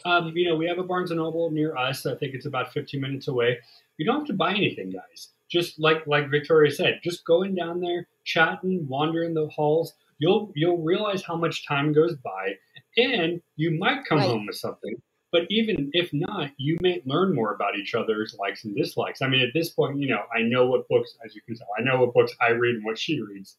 um, 0.06 0.36
you 0.36 0.48
know, 0.48 0.56
we 0.56 0.66
have 0.68 0.78
a 0.80 0.84
Barnes 0.84 1.12
& 1.12 1.16
Noble 1.16 1.52
near 1.52 1.76
us. 1.78 2.06
I 2.06 2.16
think 2.16 2.34
it's 2.36 2.46
about 2.46 2.74
15 2.74 3.00
minutes 3.02 3.28
away. 3.28 3.60
You 3.98 4.06
don't 4.06 4.20
have 4.20 4.28
to 4.28 4.34
buy 4.34 4.54
anything, 4.54 4.90
guys. 4.90 5.30
Just 5.50 5.80
like 5.80 6.06
like 6.08 6.30
Victoria 6.32 6.72
said, 6.72 7.00
just 7.04 7.26
going 7.26 7.54
down 7.56 7.80
there, 7.80 8.08
chatting, 8.24 8.88
wandering 8.88 9.34
the 9.34 9.48
halls. 9.50 9.94
You'll 10.18 10.52
you'll 10.56 10.78
realize 10.82 11.22
how 11.24 11.36
much 11.36 11.66
time 11.68 11.94
goes 11.94 12.16
by, 12.16 12.58
and 12.98 13.42
you 13.56 13.72
might 13.72 14.04
come 14.06 14.18
Right. 14.20 14.28
home 14.30 14.46
with 14.48 14.56
something. 14.56 14.96
But 15.34 15.48
even 15.50 15.90
if 15.94 16.14
not, 16.14 16.52
you 16.58 16.78
may 16.82 17.02
learn 17.08 17.34
more 17.34 17.56
about 17.56 17.76
each 17.76 17.96
other's 17.96 18.36
likes 18.40 18.66
and 18.66 18.76
dislikes. 18.76 19.24
I 19.24 19.28
mean, 19.28 19.42
at 19.42 19.52
this 19.56 19.72
point, 19.72 19.98
you 20.00 20.08
know, 20.08 20.22
I 20.32 20.44
know 20.44 20.68
what 20.68 20.88
books, 20.88 21.18
as 21.26 21.34
you 21.34 21.42
can 21.42 21.58
tell, 21.58 21.68
I 21.76 21.82
know 21.82 22.00
what 22.00 22.14
books 22.14 22.34
I 22.40 22.52
read 22.52 22.76
and 22.76 22.86
what 22.86 23.00
she 23.00 23.20
reads, 23.20 23.58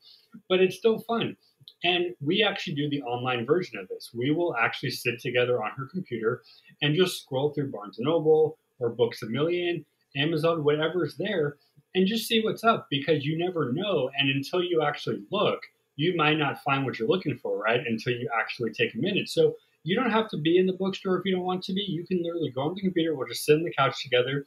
but 0.48 0.60
it's 0.60 0.76
still 0.76 1.00
fun. 1.00 1.36
And 1.82 2.14
we 2.20 2.44
actually 2.44 2.76
do 2.76 2.88
the 2.88 3.02
online 3.02 3.44
version 3.44 3.76
of 3.76 3.88
this. 3.88 4.12
We 4.14 4.30
will 4.30 4.54
actually 4.56 4.92
sit 4.92 5.18
together 5.18 5.64
on 5.64 5.72
her 5.76 5.86
computer 5.86 6.42
and 6.80 6.94
just 6.94 7.22
scroll 7.22 7.52
through 7.52 7.72
Barnes 7.72 7.98
and 7.98 8.06
Noble 8.06 8.56
or 8.78 8.90
Books 8.90 9.22
a 9.22 9.26
Million, 9.26 9.84
Amazon, 10.16 10.62
whatever's 10.62 11.16
there, 11.16 11.56
and 11.96 12.06
just 12.06 12.28
see 12.28 12.40
what's 12.40 12.62
up 12.62 12.86
because 12.88 13.24
you 13.24 13.36
never 13.36 13.72
know. 13.72 14.10
And 14.16 14.30
until 14.30 14.62
you 14.62 14.82
actually 14.82 15.24
look, 15.32 15.60
you 15.96 16.14
might 16.16 16.38
not 16.38 16.62
find 16.62 16.84
what 16.84 17.00
you're 17.00 17.08
looking 17.08 17.36
for, 17.36 17.58
right? 17.58 17.80
Until 17.84 18.12
you 18.12 18.28
actually 18.38 18.70
take 18.70 18.94
a 18.94 18.98
minute. 18.98 19.28
So 19.28 19.56
you 19.84 19.94
don't 19.94 20.10
have 20.10 20.28
to 20.30 20.38
be 20.38 20.58
in 20.58 20.66
the 20.66 20.72
bookstore 20.72 21.18
if 21.18 21.24
you 21.24 21.32
don't 21.34 21.44
want 21.44 21.62
to 21.64 21.72
be. 21.72 21.82
You 21.82 22.06
can 22.06 22.22
literally 22.22 22.50
go 22.50 22.62
on 22.62 22.74
the 22.74 22.80
computer. 22.80 23.14
We'll 23.14 23.28
just 23.28 23.44
sit 23.44 23.54
on 23.54 23.62
the 23.62 23.72
couch 23.72 24.02
together. 24.02 24.44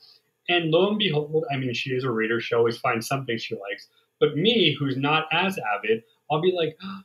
And 0.50 0.72
lo 0.72 0.90
and 0.90 0.98
behold, 0.98 1.46
I 1.52 1.58
mean, 1.58 1.74
she 1.74 1.92
is 1.92 2.04
a 2.04 2.12
reader. 2.12 2.40
She 2.40 2.56
always 2.56 2.78
finds 2.78 3.08
something 3.08 3.38
she 3.38 3.56
likes. 3.56 3.88
But 4.20 4.36
me, 4.36 4.76
who's 4.78 4.98
not 4.98 5.26
as 5.32 5.58
avid, 5.76 6.04
I'll 6.32 6.42
be 6.42 6.54
like, 6.56 6.76
"Ah, 6.82 7.04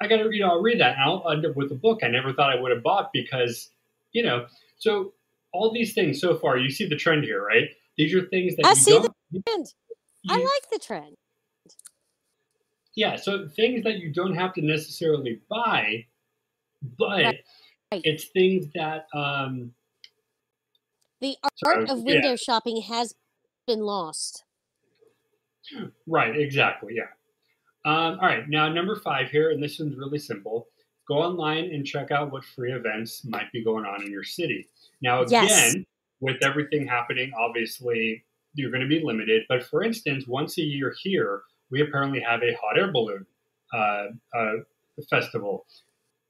I 0.00 0.08
got 0.08 0.18
to, 0.18 0.34
you 0.34 0.40
know, 0.40 0.50
I'll 0.50 0.62
read 0.62 0.80
that. 0.80 0.94
And 0.94 1.02
I'll 1.02 1.30
end 1.30 1.46
up 1.46 1.56
with 1.56 1.70
a 1.70 1.76
book 1.76 2.00
I 2.02 2.08
never 2.08 2.32
thought 2.32 2.52
I 2.52 2.60
would 2.60 2.72
have 2.72 2.82
bought 2.82 3.10
because, 3.12 3.70
you 4.12 4.22
know, 4.22 4.46
so 4.78 5.12
all 5.52 5.72
these 5.72 5.94
things 5.94 6.20
so 6.20 6.36
far, 6.36 6.58
you 6.58 6.70
see 6.70 6.88
the 6.88 6.96
trend 6.96 7.24
here, 7.24 7.44
right? 7.44 7.68
These 7.96 8.14
are 8.14 8.26
things 8.26 8.56
that 8.56 8.66
I 8.66 8.70
you 8.70 8.74
see 8.74 8.90
don't. 8.90 9.12
trend. 9.46 9.66
i 10.28 10.36
like 10.36 10.70
the 10.70 10.78
trend 10.78 11.16
yeah, 12.96 13.16
so 13.16 13.46
things 13.46 13.84
that 13.84 13.98
you 13.98 14.10
don't 14.10 14.34
have 14.34 14.54
to 14.54 14.62
necessarily 14.62 15.40
buy, 15.50 16.06
but 16.98 17.36
Right. 17.92 18.00
It's 18.04 18.24
things 18.26 18.66
that 18.74 19.06
um, 19.14 19.72
the 21.20 21.36
Sorry, 21.56 21.76
art 21.82 21.90
of 21.90 21.98
yeah. 21.98 22.04
window 22.04 22.36
shopping 22.36 22.82
has 22.82 23.14
been 23.66 23.80
lost 23.80 24.44
Right, 26.06 26.36
exactly, 26.36 26.94
yeah. 26.96 27.08
Um, 27.84 28.18
all 28.20 28.26
right, 28.28 28.48
now 28.48 28.68
number 28.68 28.96
five 28.96 29.30
here, 29.30 29.50
and 29.50 29.62
this 29.62 29.78
one's 29.78 29.96
really 29.96 30.18
simple. 30.18 30.68
go 31.08 31.16
online 31.18 31.66
and 31.72 31.86
check 31.86 32.10
out 32.10 32.32
what 32.32 32.44
free 32.44 32.72
events 32.72 33.24
might 33.24 33.50
be 33.52 33.62
going 33.62 33.84
on 33.84 34.02
in 34.02 34.10
your 34.10 34.24
city. 34.24 34.68
Now, 35.02 35.22
again, 35.22 35.44
Yes. 35.46 35.76
with 36.20 36.36
everything 36.42 36.86
happening, 36.86 37.32
obviously 37.38 38.24
you're 38.54 38.70
going 38.72 38.82
to 38.82 38.88
be 38.88 39.00
limited. 39.04 39.44
But 39.48 39.62
for 39.64 39.84
instance, 39.84 40.26
once 40.26 40.58
a 40.58 40.62
year 40.62 40.92
here, 41.02 41.42
we 41.70 41.80
apparently 41.80 42.20
have 42.20 42.42
a 42.42 42.54
hot 42.60 42.76
air 42.78 42.90
balloon 42.90 43.24
uh, 43.72 44.06
uh, 44.36 44.52
festival. 45.08 45.66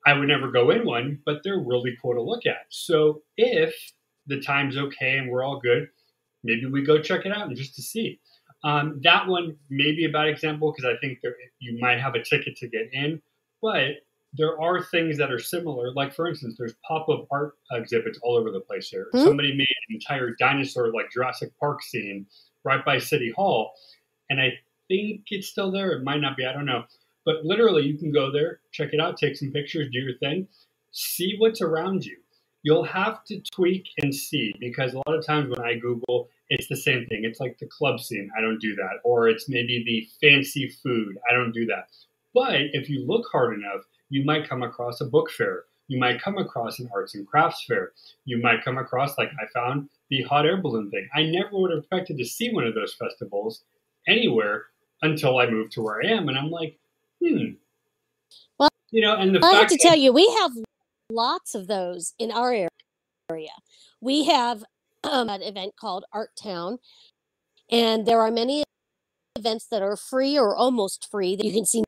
I 0.07 0.13
would 0.13 0.29
never 0.29 0.51
go 0.53 0.71
in 0.71 0.87
one, 0.87 1.19
but 1.27 1.43
they're 1.43 1.59
really 1.59 1.97
cool 2.01 2.15
to 2.15 2.23
look 2.23 2.47
at. 2.47 2.67
So 2.71 3.23
if 3.37 3.75
the 4.27 4.41
time's 4.41 4.77
okay 4.77 5.19
and 5.19 5.31
we're 5.31 5.43
all 5.43 5.59
good, 5.61 5.89
maybe 6.45 6.67
we 6.67 6.83
go 6.85 7.03
check 7.03 7.27
it 7.27 7.37
out 7.37 7.49
and 7.49 7.57
just 7.57 7.75
to 7.75 7.83
see. 7.83 8.21
Um, 8.65 9.01
that 9.03 9.27
one 9.27 9.57
may 9.69 9.93
be 9.93 10.05
a 10.05 10.11
bad 10.11 10.29
example 10.29 10.73
because 10.73 10.91
I 10.91 10.99
think 11.01 11.19
there, 11.23 11.35
you 11.59 11.79
might 11.81 12.01
have 12.01 12.15
a 12.15 12.23
ticket 12.23 12.57
to 12.59 12.69
get 12.69 12.89
in, 12.93 13.21
but 13.61 13.97
there 14.33 14.61
are 14.61 14.83
things 14.83 15.19
that 15.19 15.33
are 15.33 15.39
similar. 15.39 15.93
Like 15.93 16.15
for 16.15 16.29
instance, 16.29 16.55
there's 16.57 16.75
pop-up 16.87 17.27
art 17.31 17.55
exhibits 17.73 18.19
all 18.23 18.37
over 18.37 18.51
the 18.51 18.61
place 18.61 18.89
here. 18.89 19.09
Hmm. 19.13 19.25
Somebody 19.25 19.55
made 19.57 19.69
an 19.89 19.95
entire 19.95 20.35
dinosaur 20.39 20.93
like 20.93 21.11
Jurassic 21.13 21.53
Park 21.59 21.83
scene 21.83 22.27
right 22.65 22.85
by 22.85 22.99
City 22.99 23.33
Hall, 23.35 23.73
and 24.31 24.41
I 24.41 24.53
think 24.89 25.23
it's 25.31 25.49
still 25.49 25.71
there. 25.71 25.93
It 25.93 26.05
might 26.05 26.21
not 26.21 26.37
be. 26.37 26.47
I 26.47 26.53
don't 26.53 26.67
know. 26.67 26.85
But 27.27 27.45
literally, 27.45 27.83
you 27.83 27.99
can 27.99 28.13
go 28.13 28.33
there, 28.33 28.61
check 28.73 28.91
it 28.93 29.01
out, 29.01 29.19
take 29.19 29.37
some 29.37 29.51
pictures, 29.51 29.91
do 29.93 29.99
your 29.99 30.17
thing, 30.19 30.47
see 30.93 31.35
what's 31.39 31.61
around 31.61 32.07
you. 32.07 32.17
You'll 32.63 32.85
have 32.85 33.25
to 33.25 33.41
tweak 33.53 33.89
and 33.99 34.15
see 34.15 34.55
because 34.59 34.95
a 34.95 34.99
lot 34.99 35.19
of 35.19 35.27
times 35.27 35.51
when 35.51 35.61
I 35.61 35.75
Google, 35.75 36.29
it's 36.49 36.69
the 36.69 36.77
same 36.77 37.05
thing. 37.07 37.25
It's 37.25 37.41
like 37.41 37.59
the 37.59 37.67
club 37.67 38.01
scene. 38.01 38.31
I 38.37 38.41
don't 38.41 38.61
do 38.61 38.75
that. 38.77 39.01
Or 39.05 39.29
it's 39.29 39.49
maybe 39.49 39.85
the 39.85 40.27
fancy 40.27 40.69
food. 40.69 41.19
I 41.29 41.35
don't 41.35 41.53
do 41.53 41.67
that. 41.67 41.89
But 42.33 42.61
if 42.73 42.89
you 42.89 43.05
look 43.05 43.27
hard 43.31 43.55
enough, 43.55 43.83
you 44.09 44.25
might 44.25 44.49
come 44.49 44.63
across 44.63 45.01
a 45.01 45.05
book 45.05 45.31
fair. 45.31 45.65
You 45.89 45.99
might 45.99 46.23
come 46.23 46.39
across 46.39 46.79
an 46.79 46.89
arts 46.93 47.15
and 47.15 47.27
crafts 47.27 47.65
fair. 47.65 47.93
You 48.25 48.41
might 48.41 48.65
come 48.65 48.79
across, 48.79 49.19
like 49.19 49.31
I 49.41 49.47
found, 49.53 49.89
the 50.11 50.23
hot 50.23 50.47
air 50.47 50.61
balloon 50.61 50.91
thing. 50.91 51.09
I 51.15 51.23
never 51.23 51.51
would 51.53 51.71
have 51.71 51.81
expected 51.81 52.19
to 52.19 52.25
see 52.25 52.53
one 52.53 52.65
of 52.65 52.75
those 52.75 52.95
festivals 52.95 53.63
anywhere 54.09 54.67
until 55.03 55.39
I 55.39 55.51
moved 55.51 55.73
to 55.73 55.83
where 55.83 56.03
I 56.05 56.09
am. 56.09 56.29
And 56.29 56.39
I'm 56.39 56.51
like, 56.51 56.79
hmm. 57.23 57.55
Well, 58.59 58.69
you 58.91 59.03
know, 59.03 59.15
and 59.15 59.35
the 59.35 59.45
I 59.45 59.55
have 59.55 59.69
to 59.69 59.79
tell 59.79 59.97
you, 59.97 60.13
we 60.13 60.27
have 60.41 60.53
lots 61.11 61.55
of 61.55 61.67
those 61.67 62.15
in 62.19 62.31
our 62.31 62.69
area. 63.31 63.51
We 64.01 64.25
have 64.25 64.65
um, 65.05 65.29
an 65.29 65.43
event 65.43 65.75
called 65.79 66.05
Art 66.13 66.31
Town, 66.41 66.79
and 67.71 68.07
there 68.07 68.21
are 68.21 68.31
many 68.31 68.65
events 69.37 69.67
that 69.71 69.83
are 69.83 69.97
free 69.97 70.39
or 70.39 70.57
almost 70.57 71.09
free. 71.11 71.37
That 71.37 71.45
you 71.45 71.53
can 71.53 71.67
see 71.67 71.85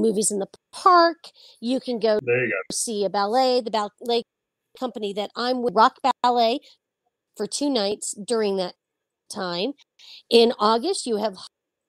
movies 0.00 0.30
in 0.30 0.38
the 0.38 0.48
park. 0.72 1.28
You 1.60 1.80
can 1.80 1.98
go 1.98 2.18
there 2.22 2.44
you 2.44 2.50
go. 2.50 2.74
see 2.74 3.04
a 3.04 3.10
ballet. 3.10 3.60
The 3.60 3.70
ballet 3.70 4.22
company 4.78 5.12
that 5.14 5.30
I'm 5.36 5.62
with, 5.62 5.74
Rock 5.74 5.98
Ballet, 6.22 6.60
for 7.36 7.46
two 7.46 7.70
nights 7.70 8.12
during 8.12 8.56
that 8.56 8.74
time. 9.32 9.72
In 10.30 10.52
August, 10.58 11.06
you 11.06 11.16
have 11.16 11.36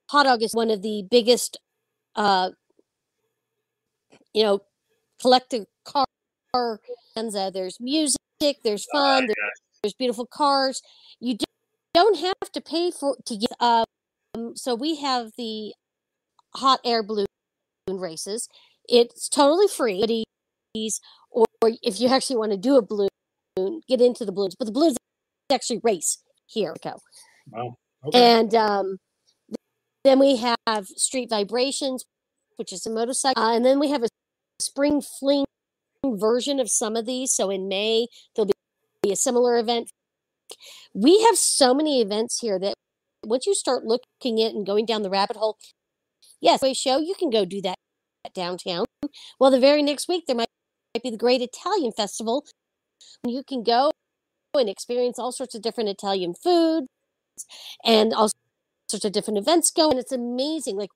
Hot 0.10 0.28
August, 0.28 0.56
one 0.56 0.70
of 0.70 0.82
the 0.82 1.04
biggest, 1.10 1.58
uh, 2.16 2.52
you 4.34 4.44
know, 4.44 4.62
collective 5.22 5.66
car. 5.84 6.06
And, 7.16 7.36
uh, 7.36 7.50
there's 7.50 7.80
music, 7.80 8.18
there's 8.64 8.86
fun, 8.92 9.28
there- 9.28 9.36
there's 9.82 9.94
beautiful 9.94 10.26
cars. 10.26 10.82
You 11.20 11.36
do- 11.36 11.46
don't 11.94 12.18
have 12.18 12.52
to 12.54 12.62
pay 12.62 12.92
for 12.92 13.18
to 13.26 13.36
get. 13.38 13.52
Um, 13.60 14.56
so 14.56 14.76
we 14.76 14.96
have 14.96 15.32
the 15.38 15.74
hot 16.56 16.80
air 16.84 17.04
balloon 17.04 17.28
races. 17.88 18.48
It's 18.90 19.30
totally 19.30 19.68
free. 19.68 20.26
These, 20.74 21.00
or 21.30 21.46
if 21.62 22.00
you 22.00 22.08
actually 22.10 22.38
want 22.38 22.52
to 22.52 22.58
do 22.58 22.78
a 22.78 22.82
balloon, 22.82 23.10
get 23.88 24.02
into 24.02 24.26
the 24.26 24.32
balloons. 24.32 24.56
But 24.58 24.66
the 24.66 24.72
balloons 24.72 24.98
actually 25.52 25.80
race 25.84 26.24
here. 26.48 26.76
Go. 26.84 27.00
Wow. 27.52 27.78
Okay. 28.06 28.40
And 28.40 28.56
um, 28.56 28.98
then 30.04 30.20
we 30.20 30.38
have 30.38 30.88
Street 30.88 31.30
Vibrations, 31.30 32.04
which 32.56 32.74
is 32.74 32.86
a 32.86 32.90
motorcycle. 32.90 33.42
Uh, 33.44 33.56
and 33.56 33.64
then 33.66 33.80
we 33.80 33.90
have 33.90 34.04
a 34.04 34.08
spring 34.60 35.02
fling 35.02 35.46
version 36.06 36.60
of 36.60 36.70
some 36.70 36.96
of 36.96 37.06
these. 37.06 37.34
So 37.34 37.50
in 37.50 37.68
May, 37.68 38.08
there'll 38.36 38.52
be 39.02 39.12
a 39.12 39.16
similar 39.16 39.58
event. 39.58 39.92
We 40.94 41.24
have 41.24 41.38
so 41.38 41.74
many 41.74 42.02
events 42.02 42.40
here 42.40 42.60
that 42.60 42.76
once 43.24 43.48
you 43.48 43.56
start 43.56 43.86
looking 43.86 44.42
at 44.42 44.54
and 44.54 44.66
going 44.66 44.86
down 44.86 45.02
the 45.02 45.10
rabbit 45.10 45.38
hole, 45.38 45.58
yes, 46.42 46.62
show, 46.78 47.00
you 47.00 47.16
can 47.18 47.30
go 47.30 47.46
do 47.46 47.62
that 47.62 47.78
downtown. 48.34 48.86
Well, 49.40 49.52
the 49.52 49.60
very 49.60 49.82
next 49.82 50.08
week, 50.08 50.26
there 50.28 50.36
might, 50.36 50.50
might 50.96 51.04
be 51.04 51.10
the 51.10 51.18
Great 51.18 51.42
Italian 51.42 51.92
Festival. 51.92 52.46
You 53.26 53.44
can 53.44 53.64
go 53.64 53.92
and 54.54 54.70
experience 54.70 55.18
all 55.18 55.32
sorts 55.32 55.56
of 55.56 55.62
different 55.62 55.90
Italian 55.90 56.34
foods 56.36 56.88
and 57.84 58.14
all 58.14 58.30
sorts 58.90 59.06
of 59.06 59.12
different 59.12 59.40
events 59.40 59.72
going. 59.72 59.98
It's 59.98 60.12
amazing. 60.12 60.78
Like 60.78 60.92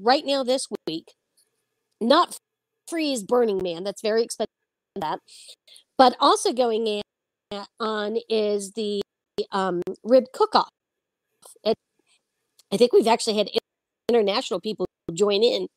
right 0.00 0.24
now, 0.24 0.42
this 0.42 0.66
week, 0.86 1.12
not 2.00 2.38
free 2.88 3.12
is 3.12 3.22
Burning 3.22 3.60
Man. 3.62 3.84
That's 3.84 4.02
very 4.02 4.22
expensive. 4.22 4.50
That, 4.96 5.18
but 5.98 6.16
also 6.20 6.52
going 6.52 6.86
in, 6.86 7.02
on 7.78 8.16
is 8.28 8.72
the 8.72 9.02
um, 9.52 9.82
rib 10.02 10.24
cook-off. 10.32 10.70
It, 11.64 11.76
I 12.72 12.76
think 12.76 12.92
we've 12.92 13.06
actually 13.06 13.36
had 13.36 13.50
international 14.08 14.60
people 14.60 14.86
join 15.12 15.42
in, 15.42 15.68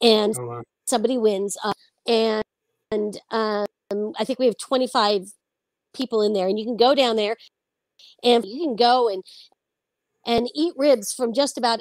and 0.00 0.34
Oh, 0.38 0.46
wow. 0.46 0.62
somebody 0.86 1.18
wins. 1.18 1.56
Uh, 1.62 1.72
and 2.06 2.42
and 2.90 3.18
um, 3.30 4.12
I 4.18 4.24
think 4.24 4.38
we 4.38 4.46
have 4.46 4.58
25 4.58 5.32
people 5.94 6.22
in 6.22 6.32
there, 6.32 6.48
and 6.48 6.58
you 6.58 6.64
can 6.64 6.76
go 6.76 6.94
down 6.94 7.16
there, 7.16 7.36
and 8.22 8.44
you 8.44 8.64
can 8.64 8.76
go 8.76 9.08
and 9.08 9.22
and 10.26 10.48
eat 10.54 10.74
ribs 10.76 11.12
from 11.12 11.32
just 11.32 11.56
about 11.56 11.80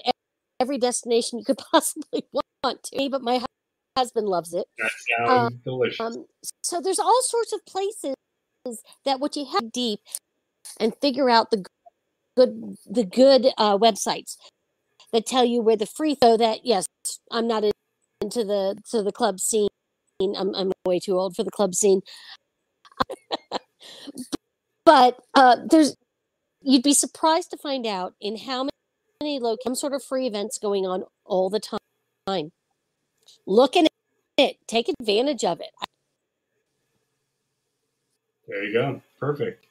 every 0.60 0.78
destination 0.78 1.40
you 1.40 1.46
could 1.46 1.58
possibly 1.72 2.26
want 2.64 2.84
to. 2.84 3.10
But 3.10 3.22
my 3.22 3.44
husband 3.98 4.28
loves 4.28 4.54
it. 4.54 4.68
That 4.78 4.92
sounds 5.28 5.56
delicious. 5.64 6.00
Um, 6.00 6.26
so 6.64 6.82
there's 6.82 7.00
all 7.00 7.22
sorts 7.24 7.54
of 7.54 7.66
places 7.66 8.16
that 9.06 9.20
what 9.20 9.36
you 9.36 9.46
have 9.46 9.72
deep 9.72 10.00
and 10.80 10.94
figure 11.02 11.30
out 11.30 11.52
the 11.52 11.66
good 12.36 12.76
the 12.86 13.06
good 13.06 13.48
uh, 13.58 13.78
websites 13.78 14.38
that 15.14 15.26
tell 15.26 15.46
you 15.46 15.62
where 15.62 15.78
the 15.78 15.86
free 15.86 16.18
so 16.22 16.36
that 16.36 16.66
yes 16.66 16.86
I'm 17.32 17.48
not 17.48 17.64
into 18.22 18.44
the 18.44 18.78
to 18.92 19.04
the 19.04 19.12
club 19.12 19.40
scene 19.40 19.70
I'm 20.22 20.54
I'm 20.56 20.72
way 20.86 21.00
too 21.00 21.18
old 21.18 21.36
for 21.36 21.44
the 21.44 21.52
club 21.52 21.76
scene 21.76 22.02
but 24.86 25.20
uh, 25.34 25.58
there's 25.70 25.96
you'd 26.62 26.84
be 26.84 26.94
surprised 26.94 27.52
to 27.52 27.58
find 27.58 27.86
out 27.86 28.16
in 28.20 28.38
how 28.38 28.68
many 29.22 29.40
local 29.40 29.62
some 29.64 29.76
sort 29.76 29.94
of 29.94 30.04
free 30.04 30.28
events 30.28 30.58
going 30.58 30.86
on 30.86 31.04
all 31.26 31.50
the 31.50 31.60
time 31.60 32.52
look 33.46 33.76
at 33.76 33.88
it 34.38 34.58
take 34.68 34.90
advantage 35.00 35.44
of 35.44 35.60
it 35.60 35.72
There 38.48 38.64
you 38.64 38.74
go. 38.74 39.02
Perfect. 39.20 39.66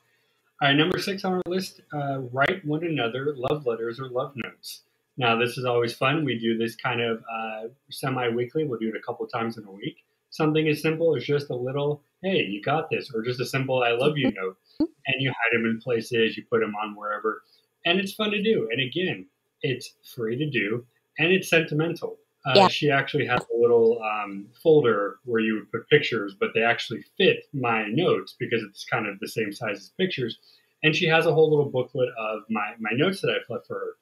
All 0.61 0.69
right, 0.69 0.77
number 0.77 0.99
six 0.99 1.25
on 1.25 1.35
our 1.35 1.43
list 1.47 1.81
uh, 1.93 2.21
write 2.33 2.65
one 2.65 2.85
another 2.85 3.35
love 3.37 3.67
letters 3.67 4.01
or 4.01 4.09
love 4.09 4.33
notes. 4.37 4.83
Now, 5.17 5.37
this 5.39 5.57
is 5.59 5.65
always 5.65 5.93
fun. 5.95 6.25
We 6.25 6.39
do 6.39 6.59
this 6.59 6.75
kind 6.75 7.01
of 7.01 7.23
uh, 7.33 7.69
semi 7.91 8.29
weekly, 8.31 8.65
we'll 8.65 8.81
do 8.81 8.89
it 8.89 8.97
a 8.97 9.03
couple 9.03 9.27
times 9.27 9.59
in 9.59 9.65
a 9.65 9.71
week. 9.71 10.05
Something 10.31 10.69
as 10.69 10.83
simple 10.83 11.17
as 11.17 11.25
just 11.25 11.51
a 11.51 11.55
little, 11.55 12.03
hey, 12.23 12.39
you 12.39 12.61
got 12.61 12.91
this, 12.91 13.13
or 13.15 13.23
just 13.23 13.39
a 13.41 13.47
simple 13.47 13.83
I 13.85 13.93
love 13.93 14.19
you 14.19 14.33
note. 14.33 14.57
And 14.81 15.21
you 15.21 15.31
hide 15.31 15.57
them 15.57 15.67
in 15.67 15.81
places, 15.81 16.37
you 16.37 16.45
put 16.51 16.61
them 16.61 16.75
on 16.75 16.97
wherever. 16.97 17.43
And 17.85 18.01
it's 18.01 18.15
fun 18.15 18.33
to 18.33 18.43
do. 18.43 18.69
And 18.73 18.81
again, 18.81 19.27
it's 19.63 19.95
free 20.03 20.37
to 20.37 20.51
do 20.51 20.85
and 21.19 21.33
it's 21.33 21.49
sentimental. 21.49 22.17
Uh, 22.47 22.53
Yeah. 22.57 22.69
She 22.69 22.91
actually 22.91 23.27
has 23.27 23.41
a 23.55 23.59
little 23.59 24.01
um, 24.03 24.47
folder 24.63 25.17
where 25.25 25.41
you 25.41 25.55
would 25.55 25.71
put 25.73 25.89
pictures, 25.89 26.35
but 26.39 26.51
they 26.55 26.63
actually 26.63 27.03
fit 27.17 27.45
my 27.53 27.87
notes 27.89 28.35
because 28.39 28.63
it's 28.63 28.85
kind 28.85 29.07
of 29.07 29.19
the 29.21 29.29
same 29.29 29.53
size 29.53 29.77
as 29.79 29.91
pictures. 29.99 30.39
And 30.83 30.95
she 30.95 31.07
has 31.07 31.25
a 31.27 31.33
whole 31.33 31.49
little 31.49 31.71
booklet 31.71 32.11
of 32.19 32.43
my, 32.51 32.75
my 32.79 32.91
notes 32.93 33.21
that 33.23 33.31
I've 33.31 33.49
left 33.49 33.67
for 33.67 33.75
her. 33.79 33.97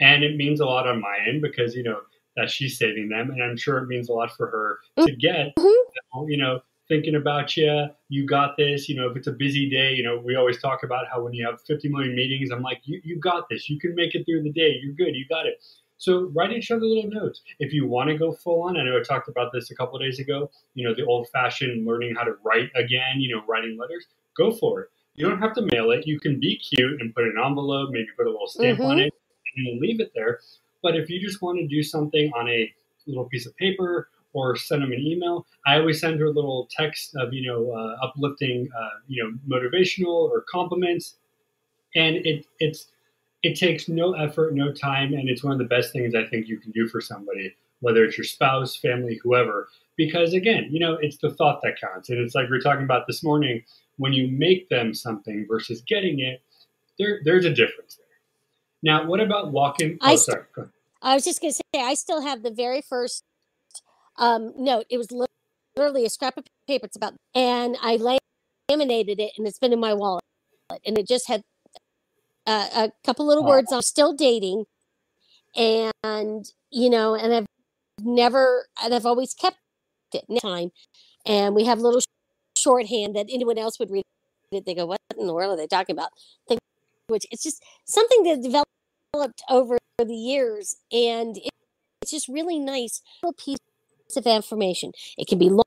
And 0.00 0.24
it 0.24 0.36
means 0.36 0.60
a 0.60 0.64
lot 0.64 0.86
on 0.88 1.00
my 1.00 1.18
end 1.28 1.42
because, 1.42 1.74
you 1.74 1.82
know, 1.82 2.00
that 2.36 2.50
she's 2.50 2.78
saving 2.78 3.10
them. 3.10 3.30
And 3.30 3.42
I'm 3.42 3.58
sure 3.58 3.76
it 3.78 3.86
means 3.88 4.08
a 4.08 4.12
lot 4.14 4.34
for 4.34 4.46
her 4.46 4.78
to 5.06 5.14
get, 5.14 5.54
Mhm. 5.56 6.30
you 6.30 6.38
know, 6.38 6.62
thinking 6.88 7.14
about 7.14 7.54
you. 7.58 7.88
You 8.08 8.24
got 8.26 8.56
this. 8.56 8.88
You 8.88 8.96
know, 8.96 9.10
if 9.10 9.16
it's 9.18 9.26
a 9.26 9.32
busy 9.32 9.68
day, 9.68 9.92
you 9.92 10.02
know, 10.02 10.18
we 10.18 10.34
always 10.34 10.58
talk 10.60 10.82
about 10.82 11.06
how 11.12 11.22
when 11.22 11.34
you 11.34 11.44
have 11.46 11.60
50 11.66 11.88
million 11.90 12.16
meetings, 12.16 12.50
I'm 12.50 12.62
like, 12.62 12.80
you, 12.84 13.02
you 13.04 13.18
got 13.18 13.50
this. 13.50 13.68
You 13.68 13.78
can 13.78 13.94
make 13.94 14.14
it 14.14 14.24
through 14.24 14.42
the 14.44 14.52
day. 14.52 14.78
You're 14.82 14.94
good. 14.94 15.14
You 15.14 15.26
got 15.28 15.44
it. 15.44 15.62
So 16.02 16.22
write 16.34 16.50
each 16.50 16.72
other 16.72 16.84
little 16.84 17.08
notes. 17.08 17.42
If 17.60 17.72
you 17.72 17.86
want 17.86 18.10
to 18.10 18.18
go 18.18 18.32
full 18.32 18.62
on, 18.62 18.76
I 18.76 18.82
know 18.82 18.98
I 18.98 19.02
talked 19.04 19.28
about 19.28 19.52
this 19.52 19.70
a 19.70 19.76
couple 19.76 19.94
of 19.94 20.02
days 20.02 20.18
ago. 20.18 20.50
You 20.74 20.88
know, 20.88 20.96
the 20.96 21.04
old 21.04 21.28
fashioned 21.28 21.86
learning 21.86 22.16
how 22.16 22.24
to 22.24 22.34
write 22.42 22.70
again. 22.74 23.20
You 23.20 23.36
know, 23.36 23.44
writing 23.46 23.78
letters. 23.78 24.06
Go 24.36 24.50
for 24.50 24.80
it. 24.80 24.88
You 25.14 25.28
don't 25.28 25.38
have 25.38 25.54
to 25.54 25.62
mail 25.72 25.92
it. 25.92 26.04
You 26.04 26.18
can 26.18 26.40
be 26.40 26.58
cute 26.58 27.00
and 27.00 27.14
put 27.14 27.22
an 27.22 27.36
envelope, 27.38 27.90
maybe 27.92 28.08
put 28.16 28.26
a 28.26 28.30
little 28.30 28.48
stamp 28.48 28.80
on 28.80 28.96
Mhm. 28.96 29.06
it, 29.06 29.14
and 29.56 29.78
leave 29.80 30.00
it 30.00 30.10
there. 30.12 30.40
But 30.82 30.96
if 30.96 31.08
you 31.08 31.20
just 31.20 31.40
want 31.40 31.60
to 31.60 31.68
do 31.68 31.84
something 31.84 32.32
on 32.32 32.48
a 32.48 32.74
little 33.06 33.28
piece 33.28 33.46
of 33.46 33.56
paper 33.56 34.08
or 34.32 34.56
send 34.56 34.82
them 34.82 34.90
an 34.90 35.00
email. 35.00 35.46
I 35.66 35.78
always 35.78 36.00
send 36.00 36.18
her 36.18 36.26
a 36.26 36.30
little 36.30 36.66
text 36.70 37.14
of 37.14 37.32
you 37.32 37.46
know 37.46 37.70
uh, 37.70 37.96
uplifting, 38.02 38.68
uh, 38.76 38.98
you 39.06 39.22
know, 39.22 39.56
motivational 39.56 40.30
or 40.30 40.44
compliments, 40.50 41.16
and 41.94 42.16
it 42.16 42.46
it's 42.58 42.88
it 43.42 43.58
takes 43.58 43.88
no 43.88 44.12
effort, 44.12 44.54
no 44.54 44.72
time, 44.72 45.14
and 45.14 45.28
it's 45.28 45.42
one 45.42 45.52
of 45.52 45.58
the 45.58 45.64
best 45.64 45.92
things 45.92 46.14
I 46.14 46.24
think 46.24 46.46
you 46.46 46.58
can 46.58 46.70
do 46.70 46.86
for 46.86 47.00
somebody, 47.00 47.54
whether 47.80 48.04
it's 48.04 48.16
your 48.16 48.24
spouse, 48.24 48.76
family, 48.76 49.20
whoever. 49.22 49.68
Because 49.96 50.32
again, 50.32 50.68
you 50.70 50.78
know, 50.78 50.96
it's 51.00 51.18
the 51.18 51.30
thought 51.30 51.60
that 51.62 51.80
counts, 51.80 52.08
and 52.08 52.18
it's 52.18 52.34
like 52.34 52.48
we 52.48 52.56
are 52.56 52.60
talking 52.60 52.84
about 52.84 53.06
this 53.06 53.22
morning. 53.22 53.62
When 53.96 54.12
you 54.12 54.28
make 54.28 54.68
them 54.68 54.94
something 54.94 55.46
versus 55.48 55.82
getting 55.82 56.20
it, 56.20 56.42
there 56.98 57.20
there's 57.24 57.44
a 57.44 57.50
difference 57.50 57.96
there. 57.96 58.06
Now, 58.82 59.06
what 59.06 59.20
about 59.20 59.52
walking? 59.52 59.98
I 60.00 60.14
oh, 60.14 60.16
st- 60.16 60.46
sorry. 60.54 60.68
I 61.02 61.14
was 61.14 61.24
just 61.24 61.40
going 61.40 61.52
to 61.52 61.56
say, 61.56 61.82
I 61.82 61.94
still 61.94 62.22
have 62.22 62.42
the 62.42 62.50
very 62.50 62.80
first 62.80 63.24
um, 64.16 64.52
note. 64.56 64.86
It 64.88 64.98
was 64.98 65.08
literally 65.76 66.04
a 66.04 66.10
scrap 66.10 66.36
of 66.36 66.44
paper. 66.68 66.86
It's 66.86 66.96
about, 66.96 67.14
and 67.34 67.76
I 67.82 67.96
laminated 68.70 69.20
it, 69.20 69.32
and 69.36 69.46
it's 69.46 69.58
been 69.58 69.72
in 69.72 69.80
my 69.80 69.94
wallet, 69.94 70.22
and 70.86 70.96
it 70.96 71.08
just 71.08 71.28
had 71.28 71.42
uh, 72.46 72.68
a 72.74 72.92
couple 73.04 73.26
little 73.26 73.44
words. 73.44 73.72
I'm 73.72 73.82
still 73.82 74.12
dating, 74.12 74.64
and 75.54 76.44
you 76.70 76.90
know, 76.90 77.14
and 77.14 77.32
I've 77.32 77.46
never, 78.00 78.66
and 78.82 78.94
I've 78.94 79.06
always 79.06 79.34
kept 79.34 79.58
it 80.12 80.24
in 80.28 80.38
time. 80.38 80.70
And 81.24 81.54
we 81.54 81.64
have 81.64 81.78
little 81.78 82.00
shorthand 82.56 83.16
that 83.16 83.26
anyone 83.30 83.58
else 83.58 83.78
would 83.78 83.90
read 83.90 84.04
it. 84.50 84.66
They 84.66 84.74
go, 84.74 84.86
"What 84.86 84.98
in 85.18 85.26
the 85.26 85.34
world 85.34 85.52
are 85.52 85.56
they 85.56 85.66
talking 85.66 85.94
about?" 85.94 86.10
Which 87.08 87.26
it's 87.30 87.42
just 87.42 87.62
something 87.84 88.22
that 88.24 88.42
developed 88.42 89.42
over 89.48 89.78
the 89.98 90.14
years, 90.14 90.76
and 90.90 91.36
it, 91.36 91.50
it's 92.00 92.10
just 92.10 92.28
really 92.28 92.58
nice 92.58 93.02
little 93.22 93.34
piece 93.34 93.58
of 94.16 94.26
information. 94.26 94.92
It 95.16 95.26
can 95.28 95.38
be 95.38 95.48
lo- 95.48 95.62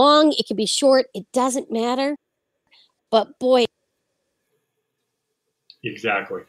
long, 0.00 0.32
it 0.32 0.46
can 0.46 0.56
be 0.56 0.66
short. 0.66 1.06
It 1.14 1.26
doesn't 1.32 1.70
matter. 1.70 2.16
But 3.10 3.38
boy, 3.38 3.64
Exactly. 5.84 6.42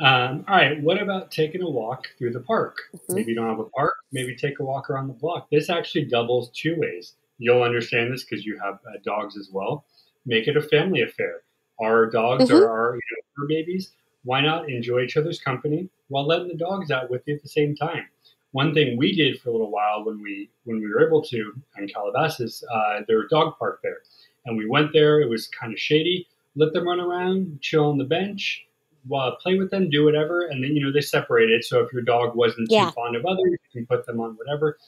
Um, 0.00 0.44
all 0.48 0.56
right. 0.56 0.82
What 0.82 1.00
about 1.00 1.30
taking 1.30 1.62
a 1.62 1.68
walk 1.70 2.08
through 2.18 2.32
the 2.32 2.40
park? 2.40 2.78
Mhm. 2.94 3.14
Maybe 3.14 3.30
you 3.32 3.36
don't 3.36 3.48
have 3.48 3.60
a 3.60 3.64
park. 3.70 3.94
Maybe 4.10 4.34
take 4.34 4.58
a 4.58 4.64
walk 4.64 4.90
around 4.90 5.08
the 5.08 5.14
block. 5.14 5.48
This 5.50 5.70
actually 5.70 6.06
doubles 6.06 6.50
two 6.50 6.74
ways. 6.76 7.14
You'll 7.38 7.62
understand 7.62 8.12
this 8.12 8.24
because 8.24 8.44
you 8.44 8.58
have 8.58 8.74
uh, 8.86 8.98
dogs 9.04 9.36
as 9.36 9.50
well. 9.52 9.84
Make 10.26 10.48
it 10.48 10.56
a 10.56 10.62
family 10.62 11.02
affair. 11.02 11.42
Our 11.80 12.06
dogs 12.06 12.48
Mhm. 12.50 12.60
are 12.60 12.68
our 12.70 12.94
you 12.96 13.00
know, 13.38 13.46
babies. 13.46 13.92
Why 14.24 14.40
not 14.40 14.68
enjoy 14.70 15.00
each 15.02 15.16
other's 15.16 15.40
company 15.40 15.88
while 16.08 16.26
letting 16.26 16.48
the 16.48 16.54
dogs 16.54 16.90
out 16.90 17.10
with 17.10 17.22
you 17.26 17.34
at 17.34 17.42
the 17.42 17.48
same 17.48 17.74
time? 17.74 18.06
One 18.52 18.74
thing 18.74 18.96
we 18.96 19.14
did 19.14 19.40
for 19.40 19.48
a 19.48 19.52
little 19.52 19.70
while 19.70 20.04
when 20.04 20.20
we 20.20 20.48
when 20.64 20.80
we 20.80 20.88
were 20.88 21.04
able 21.06 21.22
to 21.22 21.52
in 21.78 21.88
Calabasas, 21.88 22.62
uh, 22.72 23.02
there 23.06 23.18
was 23.18 23.26
a 23.26 23.28
dog 23.28 23.58
park 23.58 23.80
there, 23.82 24.02
and 24.46 24.56
we 24.56 24.66
went 24.68 24.92
there. 24.92 25.20
It 25.20 25.28
was 25.28 25.48
kind 25.48 25.72
of 25.72 25.78
shady. 25.78 26.28
Let 26.54 26.72
them 26.72 26.86
run 26.86 27.00
around, 27.00 27.60
chill 27.60 27.86
on 27.86 27.98
the 27.98 28.04
bench, 28.04 28.66
while 29.06 29.36
play 29.36 29.56
with 29.58 29.70
them, 29.70 29.88
do 29.90 30.04
whatever, 30.04 30.46
and 30.46 30.62
then 30.62 30.76
you 30.76 30.84
know 30.84 30.92
they 30.92 31.00
separate 31.00 31.50
it. 31.50 31.64
So 31.64 31.80
if 31.80 31.92
your 31.92 32.02
dog 32.02 32.36
wasn't 32.36 32.70
Yeah. 32.70 32.86
too 32.86 32.92
fond 32.92 33.16
of 33.16 33.24
others, 33.24 33.50
you 33.50 33.58
can 33.72 33.86
put 33.86 34.06
them 34.06 34.20
on 34.20 34.32
whatever. 34.36 34.78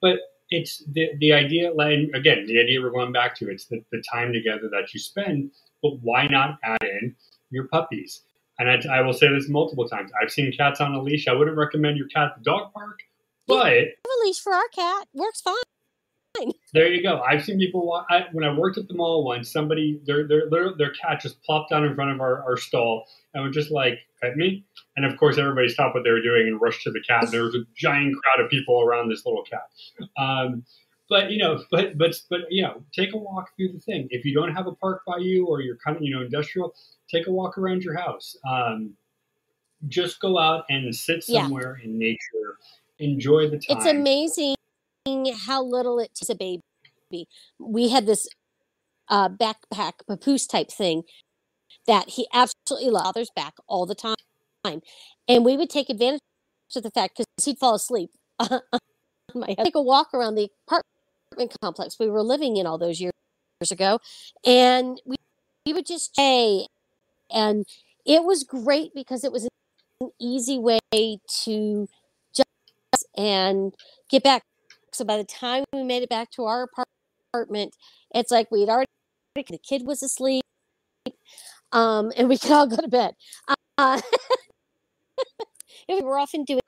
But 0.00 0.18
it's 0.50 0.82
the 0.92 1.10
the 1.18 1.32
idea. 1.32 1.72
Like 1.72 1.98
again, 2.14 2.46
the 2.46 2.60
idea 2.60 2.80
we're 2.80 2.90
going 2.90 3.12
back 3.12 3.36
to. 3.36 3.50
It's 3.50 3.66
the, 3.66 3.84
the 3.92 4.02
time 4.10 4.32
together 4.32 4.68
that 4.72 4.92
you 4.94 5.00
spend. 5.00 5.50
But 5.82 6.00
why 6.02 6.26
not 6.26 6.58
add 6.64 6.82
in 6.82 7.14
your 7.50 7.68
puppies? 7.68 8.22
And 8.58 8.68
I, 8.70 8.98
I 8.98 9.00
will 9.00 9.14
say 9.14 9.28
this 9.28 9.48
multiple 9.48 9.88
times. 9.88 10.10
I've 10.20 10.30
seen 10.30 10.52
cats 10.52 10.80
on 10.82 10.92
a 10.94 11.00
leash. 11.00 11.28
I 11.28 11.32
wouldn't 11.32 11.56
recommend 11.56 11.96
your 11.96 12.08
cat 12.08 12.32
at 12.32 12.38
the 12.38 12.44
dog 12.44 12.72
park, 12.74 12.98
but 13.46 13.72
have 13.72 13.86
a 14.22 14.26
leash 14.26 14.40
for 14.40 14.52
our 14.52 14.68
cat. 14.74 15.06
Works 15.14 15.40
fine. 15.40 15.54
There 16.72 16.88
you 16.92 17.02
go. 17.02 17.20
I've 17.20 17.44
seen 17.44 17.58
people 17.58 17.86
wa- 17.86 18.04
I, 18.10 18.26
when 18.32 18.44
I 18.44 18.56
worked 18.56 18.78
at 18.78 18.86
the 18.88 18.94
mall 18.94 19.24
once. 19.24 19.52
Somebody 19.52 20.00
their 20.04 20.26
their 20.26 20.48
their, 20.48 20.76
their 20.76 20.90
cat 20.92 21.20
just 21.20 21.42
plopped 21.42 21.70
down 21.70 21.84
in 21.84 21.94
front 21.94 22.12
of 22.12 22.20
our, 22.20 22.42
our 22.44 22.56
stall 22.56 23.04
and 23.34 23.44
was 23.44 23.54
just 23.54 23.70
like 23.70 23.98
at 24.22 24.36
me. 24.36 24.64
And 24.96 25.04
of 25.04 25.18
course, 25.18 25.38
everybody 25.38 25.68
stopped 25.68 25.94
what 25.94 26.04
they 26.04 26.10
were 26.10 26.22
doing 26.22 26.46
and 26.46 26.60
rushed 26.60 26.82
to 26.82 26.90
the 26.90 27.00
cat. 27.00 27.24
And 27.24 27.32
there 27.32 27.42
was 27.42 27.54
a 27.54 27.64
giant 27.76 28.14
crowd 28.22 28.44
of 28.44 28.50
people 28.50 28.80
around 28.82 29.08
this 29.10 29.24
little 29.26 29.42
cat. 29.42 29.68
Um, 30.16 30.64
but 31.08 31.30
you 31.30 31.38
know, 31.38 31.64
but 31.70 31.98
but 31.98 32.20
but 32.30 32.40
you 32.50 32.62
know, 32.62 32.82
take 32.94 33.12
a 33.14 33.16
walk 33.16 33.50
through 33.56 33.72
the 33.72 33.80
thing. 33.80 34.06
If 34.10 34.24
you 34.24 34.32
don't 34.34 34.54
have 34.54 34.66
a 34.66 34.72
park 34.72 35.02
by 35.06 35.18
you 35.18 35.46
or 35.46 35.60
you're 35.60 35.78
kind 35.84 35.96
of 35.96 36.02
you 36.02 36.14
know 36.14 36.22
industrial, 36.22 36.74
take 37.10 37.26
a 37.26 37.32
walk 37.32 37.58
around 37.58 37.82
your 37.82 37.96
house. 37.96 38.36
Um, 38.48 38.94
just 39.88 40.20
go 40.20 40.38
out 40.38 40.64
and 40.68 40.94
sit 40.94 41.24
Yeah. 41.26 41.42
somewhere 41.42 41.80
in 41.82 41.98
nature. 41.98 42.58
Enjoy 42.98 43.48
the 43.48 43.58
time. 43.58 43.78
It's 43.78 43.86
amazing 43.86 44.54
how 45.46 45.62
little 45.62 45.98
it 45.98 46.14
takes 46.14 46.30
a 46.30 46.34
baby. 46.34 46.62
We 47.58 47.88
had 47.88 48.06
this 48.06 48.28
uh, 49.08 49.28
backpack 49.28 49.92
papoose 50.06 50.46
type 50.46 50.70
thing 50.70 51.02
that 51.86 52.10
he 52.10 52.28
absolutely 52.32 52.90
loved 52.90 53.30
back 53.34 53.54
all 53.66 53.86
the 53.86 53.94
time, 53.94 54.80
and 55.28 55.44
we 55.44 55.56
would 55.56 55.70
take 55.70 55.90
advantage 55.90 56.20
of 56.76 56.82
the 56.82 56.90
fact 56.90 57.16
because 57.16 57.44
he'd 57.44 57.58
fall 57.58 57.74
asleep. 57.74 58.10
my 59.34 59.54
take 59.62 59.74
a 59.74 59.82
walk 59.82 60.14
around 60.14 60.34
the 60.34 60.48
apartment 60.66 61.56
complex 61.60 61.96
we 61.98 62.08
were 62.08 62.22
living 62.22 62.56
in 62.56 62.66
all 62.66 62.78
those 62.78 63.00
years 63.00 63.12
ago, 63.70 63.98
and 64.44 65.00
we, 65.04 65.16
we 65.66 65.72
would 65.72 65.86
just 65.86 66.12
stay, 66.12 66.66
and 67.30 67.66
it 68.06 68.24
was 68.24 68.44
great 68.44 68.92
because 68.94 69.24
it 69.24 69.32
was 69.32 69.48
an 70.00 70.10
easy 70.20 70.58
way 70.58 70.78
to 71.44 71.88
just 72.34 73.06
and 73.16 73.74
get 74.08 74.22
back. 74.22 74.42
So 74.92 75.04
by 75.04 75.16
the 75.16 75.24
time 75.24 75.64
we 75.72 75.82
made 75.82 76.02
it 76.02 76.08
back 76.08 76.30
to 76.32 76.44
our 76.44 76.68
apartment, 77.32 77.74
it's 78.14 78.30
like 78.30 78.50
we'd 78.50 78.68
already 78.68 78.86
the 79.34 79.58
kid 79.58 79.86
was 79.86 80.02
asleep, 80.02 80.42
um, 81.72 82.12
and 82.16 82.28
we 82.28 82.36
could 82.38 82.50
all 82.50 82.66
go 82.66 82.76
to 82.76 82.88
bed. 82.88 83.14
Uh, 83.78 84.00
we 85.88 86.00
were 86.02 86.18
often 86.18 86.44
doing 86.44 86.60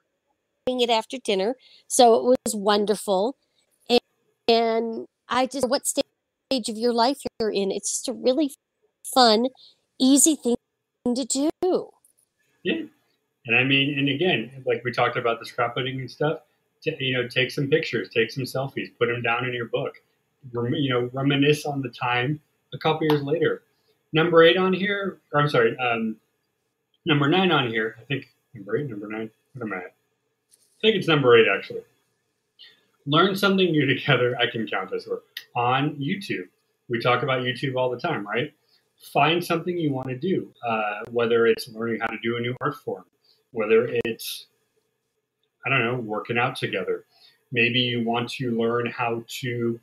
it 0.67 0.91
after 0.91 1.19
dinner, 1.19 1.57
so 1.89 2.15
it 2.15 2.39
was 2.45 2.55
wonderful. 2.55 3.37
And, 3.91 4.01
and 4.49 5.07
I 5.29 5.47
just 5.47 5.69
what 5.69 5.87
stage 5.87 6.69
of 6.69 6.77
your 6.77 6.93
life 6.93 7.19
you're 7.41 7.51
in, 7.51 7.71
it's 7.71 7.93
just 7.93 8.09
a 8.09 8.13
really 8.13 8.53
fun, 9.03 9.49
easy 9.99 10.37
thing 10.37 10.57
to 11.15 11.25
do. 11.25 11.89
Yeah. 12.63 12.83
And 13.47 13.57
I 13.57 13.65
mean, 13.65 13.99
and 13.99 14.09
again, 14.09 14.63
like 14.65 14.85
we 14.85 14.93
talked 14.93 15.17
about 15.17 15.41
the 15.41 15.47
scrapbooking 15.47 15.99
and 15.99 16.11
stuff, 16.11 16.43
t- 16.83 16.97
you 16.99 17.15
know, 17.15 17.29
take 17.29 17.51
some 17.51 17.69
pictures, 17.69 18.09
take 18.11 18.31
some 18.31 18.45
selfies, 18.45 18.89
put 18.99 19.09
them 19.09 19.23
down 19.23 19.45
in 19.45 19.55
your 19.55 19.67
book. 19.67 19.95
Rem- 20.53 20.75
you 20.75 20.91
know, 20.91 21.11
reminisce 21.13 21.65
on 21.65 21.83
the 21.83 21.89
time 21.89 22.41
a 22.75 22.79
couple 22.79 23.07
years 23.07 23.23
later. 23.23 23.63
Number 24.13 24.43
eight 24.43 24.57
on 24.57 24.73
here, 24.73 25.21
or 25.33 25.41
I'm 25.41 25.49
sorry, 25.49 25.77
um, 25.79 26.17
number 27.07 27.29
nine 27.29 27.51
on 27.51 27.69
here. 27.69 27.97
I 28.01 28.05
think 28.05 28.27
number 28.55 28.77
eight, 28.77 28.89
number 28.89 29.09
nine. 29.09 29.31
What 29.55 29.65
am 29.65 29.73
I 29.73 29.77
at? 29.77 29.83
I 29.85 30.81
think 30.83 30.97
it's 30.97 31.09
number 31.09 31.39
eight 31.39 31.47
actually. 31.49 31.83
Learn 33.07 33.35
something 33.37 33.71
new 33.71 33.87
together. 33.95 34.37
I 34.39 34.51
can 34.51 34.67
count 34.67 34.91
this. 34.91 35.07
Or 35.07 35.23
on 35.55 35.97
YouTube. 35.97 36.49
We 36.89 37.01
talk 37.01 37.23
about 37.23 37.43
YouTube 37.43 37.77
all 37.77 37.91
the 37.91 37.99
time, 37.99 38.27
right? 38.27 38.53
Find 39.13 39.43
something 39.45 39.77
you 39.77 39.93
want 39.93 40.09
to 40.09 40.17
do, 40.17 40.53
uh, 40.67 41.01
whether 41.11 41.47
it's 41.47 41.69
learning 41.69 42.01
how 42.01 42.07
to 42.09 42.19
do 42.23 42.37
a 42.37 42.41
new 42.41 42.55
art 42.61 42.77
form, 42.77 43.05
whether 43.51 43.89
it's 44.05 44.47
I 45.65 45.71
don't 45.71 45.85
know, 45.85 45.97
working 45.97 46.39
out 46.39 46.57
together. 46.57 47.05
Maybe 47.53 47.81
you 47.81 48.05
want 48.05 48.31
to 48.31 48.59
learn 48.59 48.87
how 48.87 49.25
to 49.41 49.81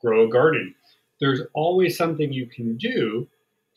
grow 0.00 0.26
a 0.26 0.30
garden. 0.30 0.74
There's 1.20 1.40
always 1.54 1.96
something 1.96 2.32
you 2.32 2.46
can 2.46 2.76
do, 2.76 3.26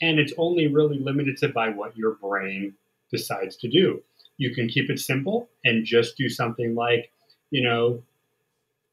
and 0.02 0.20
it's 0.20 0.34
only 0.38 0.68
really 0.68 1.00
limited 1.00 1.38
to 1.38 1.50
by 1.50 1.70
what 1.70 1.96
your 1.96 2.16
brain 2.16 2.74
decides 3.12 3.56
to 3.58 3.70
do. 3.70 4.02
You 4.38 4.54
can 4.54 4.68
keep 4.68 4.90
it 4.90 5.00
simple 5.00 5.50
and 5.66 5.86
just 5.86 6.18
do 6.18 6.30
something 6.30 6.76
like, 6.76 7.12
you 7.52 7.64
know, 7.64 8.02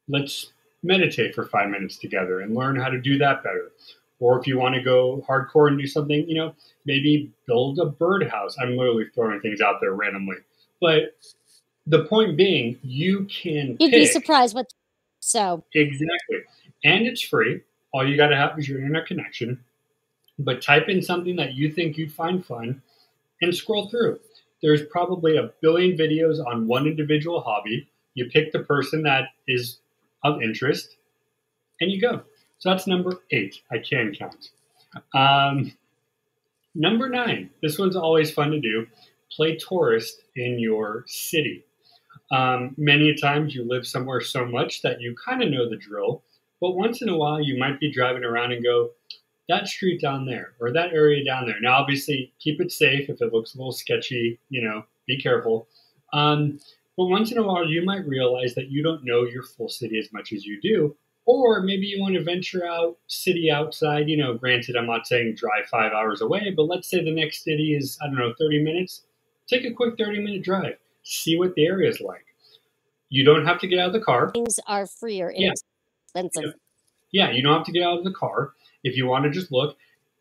let's 0.09 0.53
meditate 0.83 1.35
for 1.35 1.47
five 1.47 1.71
minutes 1.71 1.99
together 1.99 2.41
and 2.41 2.55
learn 2.55 2.77
how 2.77 2.89
to 2.89 3.01
do 3.01 3.19
that 3.19 3.43
better. 3.43 3.73
Or 4.19 4.39
if 4.39 4.47
you 4.47 4.59
want 4.59 4.75
to 4.75 4.81
go 4.81 5.25
hardcore 5.29 5.69
and 5.69 5.79
do 5.79 5.87
something, 5.87 6.27
you 6.29 6.37
know, 6.37 6.55
maybe 6.87 7.31
build 7.47 7.79
a 7.79 7.87
birdhouse. 7.87 8.57
I'm 8.59 8.77
literally 8.77 9.07
throwing 9.15 9.41
things 9.41 9.61
out 9.61 9.81
there 9.81 9.93
randomly. 9.93 10.37
But 10.81 11.15
the 11.87 12.05
point 12.05 12.37
being, 12.37 12.79
you 12.83 13.25
can 13.25 13.77
You'd 13.79 13.91
be 13.91 14.07
surprised 14.07 14.55
what. 14.55 14.73
So 15.21 15.65
exactly, 15.75 16.39
and 16.85 17.07
it's 17.07 17.23
free. 17.23 17.63
All 17.93 18.09
you 18.09 18.17
got 18.17 18.29
to 18.29 18.37
have 18.37 18.59
is 18.59 18.69
your 18.69 18.79
internet 18.79 19.07
connection. 19.07 19.61
But 20.39 20.61
type 20.63 20.89
in 20.89 21.01
something 21.01 21.37
that 21.37 21.55
you 21.55 21.73
think 21.73 21.97
you'd 21.97 22.13
find 22.13 22.45
fun, 22.45 22.83
and 23.41 23.55
scroll 23.55 23.89
through. 23.89 24.21
There's 24.63 24.83
probably 24.85 25.37
a 25.37 25.51
billion 25.61 25.97
videos 25.97 26.45
on 26.45 26.67
one 26.67 26.87
individual 26.87 27.41
hobby. 27.41 27.89
You 28.15 28.29
pick 28.31 28.53
the 28.53 28.61
person 28.61 29.03
that 29.03 29.29
is 29.47 29.79
of 30.25 30.43
interest, 30.43 30.97
and 31.81 31.91
you 31.91 32.01
go. 32.01 32.23
So 32.59 32.71
that's 32.71 32.87
number 32.87 33.19
eight. 33.31 33.61
I 33.71 33.79
can 33.79 34.15
count. 34.15 34.51
Um, 35.15 35.73
number 36.75 37.09
nine. 37.09 37.51
This 37.63 37.79
one's 37.79 37.97
always 37.97 38.31
fun 38.33 38.51
to 38.51 38.61
do. 38.61 38.87
Play 39.31 39.57
tourist 39.57 40.23
in 40.37 40.59
your 40.59 41.05
city. 41.07 41.66
Um, 42.31 42.75
many 42.77 43.15
times 43.15 43.55
you 43.55 43.67
live 43.67 43.87
somewhere 43.87 44.21
so 44.21 44.45
much 44.45 44.83
that 44.83 45.01
you 45.01 45.15
kind 45.15 45.43
of 45.43 45.51
know 45.51 45.69
the 45.69 45.77
drill, 45.77 46.23
but 46.61 46.73
once 46.73 47.03
in 47.03 47.09
a 47.09 47.17
while 47.17 47.41
you 47.41 47.59
might 47.59 47.79
be 47.79 47.93
driving 47.93 48.25
around 48.25 48.53
and 48.53 48.65
go, 48.65 48.91
that 49.49 49.69
street 49.69 50.01
down 50.01 50.27
there 50.27 50.55
or 50.61 50.73
that 50.73 50.93
area 50.93 51.25
down 51.25 51.47
there. 51.47 51.61
Now, 51.61 51.79
obviously, 51.79 52.33
keep 52.41 52.61
it 52.61 52.73
safe. 52.73 53.09
If 53.09 53.23
it 53.23 53.33
looks 53.33 53.55
a 53.55 53.59
little 53.59 53.73
sketchy, 53.73 54.41
you 54.49 54.63
know, 54.63 54.85
be 55.07 55.19
careful. 55.19 55.69
Um, 56.13 56.59
but 56.97 57.07
once 57.07 57.31
in 57.31 57.39
a 57.39 57.43
while, 57.43 57.67
you 57.67 57.85
might 57.85 58.07
realize 58.07 58.55
that 58.55 58.71
you 58.71 58.83
don't 58.83 59.05
know 59.05 59.25
your 59.25 59.43
full 59.43 59.69
city 59.69 59.99
as 59.99 60.13
much 60.13 60.33
as 60.33 60.45
you 60.45 60.61
do. 60.61 60.97
Or 61.27 61.61
maybe 61.61 61.87
you 61.87 62.01
want 62.01 62.15
to 62.15 62.23
venture 62.23 62.67
out 62.67 62.97
city 63.09 63.51
outside. 63.51 64.09
You 64.09 64.17
know, 64.17 64.35
granted, 64.35 64.77
I'm 64.77 64.87
not 64.87 65.07
saying 65.07 65.35
drive 65.35 65.67
five 65.71 65.93
hours 65.93 66.21
away, 66.21 66.53
but 66.57 66.65
let's 66.65 66.89
say 66.89 67.05
the 67.05 67.13
next 67.13 67.45
city 67.45 67.75
is, 67.75 67.99
I 68.01 68.07
don't 68.07 68.17
know, 68.17 68.33
30 68.39 68.63
minutes. 68.63 69.03
Take 69.49 69.65
a 69.65 69.73
quick 69.73 69.97
30 69.99 70.21
minute 70.21 70.43
drive, 70.43 70.77
see 71.07 71.39
what 71.39 71.55
the 71.55 71.65
area 71.67 71.89
is 71.89 72.01
like. 72.01 72.27
You 73.09 73.25
don't 73.25 73.47
have 73.47 73.61
to 73.61 73.69
get 73.69 73.79
out 73.79 73.89
of 73.89 73.93
the 73.93 74.01
car. 74.01 74.31
Things 74.33 74.59
are 74.67 74.87
free 74.87 75.21
or 75.21 75.33
Yeah. 75.33 75.53
inexpensive. 76.15 76.59
Yeah, 77.13 77.31
you 77.31 77.43
don't 77.43 77.55
have 77.55 77.67
to 77.67 77.73
get 77.73 77.83
out 77.83 77.99
of 77.99 78.05
the 78.05 78.13
car. 78.13 78.55
If 78.83 78.97
you 78.97 79.07
want 79.07 79.25
to 79.25 79.31
just 79.31 79.53
look, 79.53 79.77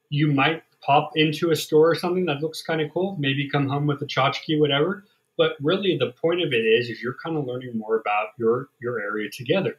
you 0.09 0.31
might 0.31 0.63
pop 0.81 1.11
into 1.15 1.49
a 1.49 1.55
store 1.55 1.89
or 1.89 1.95
something 1.95 2.25
that 2.25 2.41
looks 2.41 2.61
kind 2.61 2.79
of 2.81 2.91
cool. 2.91 3.17
Maybe 3.19 3.49
come 3.49 3.67
home 3.67 3.87
with 3.87 4.01
a 4.03 4.05
tchotchke, 4.05 4.59
whatever. 4.59 5.05
But 5.37 5.57
really, 5.59 5.97
the 5.97 6.11
point 6.11 6.41
of 6.43 6.53
it 6.53 6.63
is, 6.65 6.89
is 6.89 7.01
you're 7.01 7.17
kind 7.21 7.35
of 7.35 7.45
learning 7.45 7.77
more 7.77 7.97
about 7.99 8.29
your 8.37 8.69
your 8.79 9.01
area 9.01 9.29
together. 9.29 9.77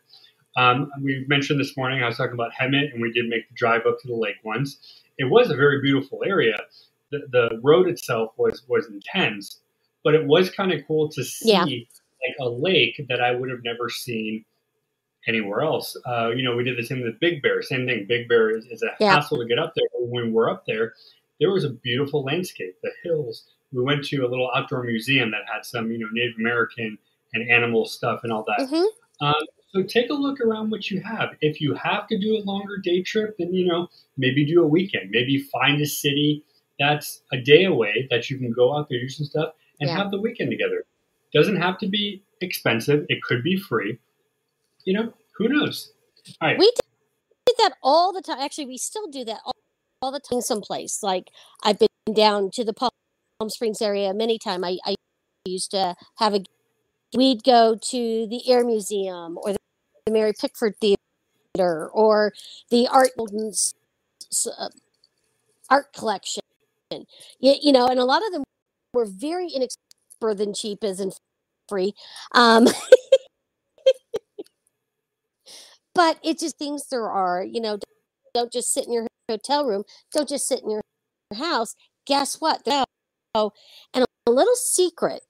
Um, 0.56 0.90
we 1.00 1.24
mentioned 1.28 1.60
this 1.60 1.76
morning 1.76 2.02
I 2.02 2.06
was 2.06 2.16
talking 2.16 2.34
about 2.34 2.52
Hemet, 2.52 2.92
and 2.92 3.00
we 3.00 3.12
did 3.12 3.28
make 3.28 3.48
the 3.48 3.54
drive 3.54 3.86
up 3.86 4.00
to 4.00 4.08
the 4.08 4.14
lake 4.16 4.36
once. 4.42 5.02
It 5.18 5.24
was 5.24 5.50
a 5.50 5.56
very 5.56 5.80
beautiful 5.80 6.22
area. 6.26 6.56
The, 7.10 7.20
the 7.30 7.60
road 7.62 7.88
itself 7.88 8.32
was 8.36 8.64
was 8.68 8.86
intense, 8.88 9.60
but 10.06 10.14
it 10.14 10.24
was 10.24 10.48
kind 10.50 10.72
of 10.72 10.86
cool 10.86 11.08
to 11.08 11.24
see 11.24 11.48
Yeah. 11.50 11.64
like 11.64 12.36
a 12.38 12.48
lake 12.48 13.04
that 13.08 13.20
I 13.20 13.32
would 13.32 13.50
have 13.50 13.64
never 13.64 13.90
seen 13.90 14.44
anywhere 15.26 15.62
else. 15.62 15.96
Uh, 16.06 16.30
you 16.30 16.44
know, 16.44 16.54
we 16.54 16.62
did 16.62 16.78
the 16.78 16.84
same 16.84 17.02
with 17.02 17.18
Big 17.18 17.42
Bear. 17.42 17.60
Same 17.60 17.86
thing. 17.86 18.06
Big 18.06 18.28
Bear 18.28 18.56
is, 18.56 18.66
is 18.66 18.84
a 18.84 18.94
Yeah. 19.00 19.16
hassle 19.16 19.38
to 19.38 19.44
get 19.46 19.58
up 19.58 19.72
there. 19.74 19.88
But 19.92 20.06
when 20.06 20.26
we 20.26 20.30
were 20.30 20.48
up 20.48 20.64
there, 20.64 20.94
there 21.40 21.50
was 21.50 21.64
a 21.64 21.70
beautiful 21.70 22.22
landscape, 22.22 22.76
the 22.84 22.92
hills. 23.02 23.48
We 23.72 23.82
went 23.82 24.04
to 24.04 24.18
a 24.24 24.28
little 24.28 24.48
outdoor 24.54 24.84
museum 24.84 25.32
that 25.32 25.42
had 25.52 25.64
some, 25.64 25.90
you 25.90 25.98
know, 25.98 26.06
Native 26.12 26.36
American 26.38 26.96
and 27.34 27.50
animal 27.50 27.84
stuff 27.84 28.20
and 28.22 28.32
all 28.32 28.44
that. 28.44 28.68
hmm 28.68 28.84
Um, 29.26 29.34
so 29.72 29.82
take 29.82 30.10
a 30.10 30.14
look 30.14 30.40
around 30.40 30.70
what 30.70 30.88
you 30.88 31.00
have. 31.00 31.30
If 31.40 31.60
you 31.60 31.74
have 31.74 32.06
to 32.06 32.16
do 32.16 32.36
a 32.36 32.42
longer 32.44 32.76
day 32.76 33.02
trip, 33.02 33.34
then 33.40 33.52
you 33.52 33.66
know 33.66 33.88
maybe 34.16 34.44
do 34.46 34.62
a 34.62 34.66
weekend. 34.68 35.10
Maybe 35.10 35.38
find 35.38 35.80
a 35.80 35.86
city 35.86 36.44
that's 36.78 37.22
a 37.32 37.38
day 37.38 37.64
away 37.64 38.06
that 38.10 38.30
you 38.30 38.38
can 38.38 38.52
go 38.52 38.76
out 38.76 38.88
there 38.88 39.00
do 39.00 39.08
some 39.08 39.26
stuff 39.26 39.54
and 39.80 39.88
Yeah. 39.88 39.96
have 39.96 40.10
the 40.10 40.20
weekend 40.20 40.50
together. 40.50 40.86
Doesn't 41.32 41.56
have 41.56 41.78
to 41.78 41.88
be 41.88 42.22
expensive. 42.40 43.04
It 43.08 43.22
could 43.22 43.42
be 43.42 43.56
free. 43.56 43.98
You 44.84 44.94
know, 44.94 45.12
who 45.36 45.48
knows? 45.48 45.92
All 46.40 46.48
right. 46.48 46.58
We 46.58 46.72
did 47.46 47.56
that 47.58 47.74
all 47.82 48.12
the 48.12 48.22
time. 48.22 48.38
Actually, 48.38 48.66
we 48.66 48.78
still 48.78 49.06
do 49.08 49.24
that 49.24 49.40
all, 49.44 49.52
all 50.02 50.12
the 50.12 50.20
time. 50.20 50.40
Someplace 50.40 51.02
like 51.02 51.30
I've 51.62 51.78
been 51.78 52.14
down 52.14 52.50
to 52.52 52.64
the 52.64 52.72
Palm 52.72 52.90
Springs 53.48 53.82
area 53.82 54.14
many 54.14 54.38
times. 54.38 54.64
I, 54.64 54.78
I 54.84 54.94
used 55.44 55.70
to 55.72 55.94
have 56.18 56.34
a. 56.34 56.44
We'd 57.14 57.44
go 57.44 57.76
to 57.76 58.26
the 58.26 58.50
Air 58.50 58.64
Museum 58.64 59.38
or 59.42 59.52
the 59.52 59.58
Mary 60.10 60.32
Pickford 60.38 60.74
Theater 60.80 61.88
or 61.88 62.32
the 62.70 62.88
Art 62.88 63.10
Golden's 63.16 63.74
uh, 64.46 64.68
art 65.70 65.92
collection. 65.92 66.42
You, 66.90 67.54
you 67.60 67.72
know, 67.72 67.86
and 67.88 67.98
a 67.98 68.04
lot 68.04 68.24
of 68.26 68.32
them 68.32 68.44
were 68.96 69.06
very 69.06 69.48
inexpensive 69.48 70.38
than 70.38 70.54
cheap 70.54 70.82
as 70.82 70.98
and 70.98 71.12
free. 71.68 71.92
Um, 72.32 72.66
but 75.94 76.18
it's 76.24 76.42
just 76.42 76.58
things 76.58 76.88
there 76.90 77.08
are, 77.08 77.44
you 77.44 77.60
know, 77.60 77.78
don't 78.34 78.52
just 78.52 78.72
sit 78.72 78.86
in 78.86 78.92
your 78.92 79.06
hotel 79.28 79.64
room. 79.66 79.84
Don't 80.12 80.28
just 80.28 80.48
sit 80.48 80.62
in 80.62 80.70
your 80.70 80.82
house. 81.36 81.74
Guess 82.06 82.40
what? 82.40 82.62
And 82.66 83.50
a 84.26 84.30
little 84.30 84.54
secret 84.54 85.22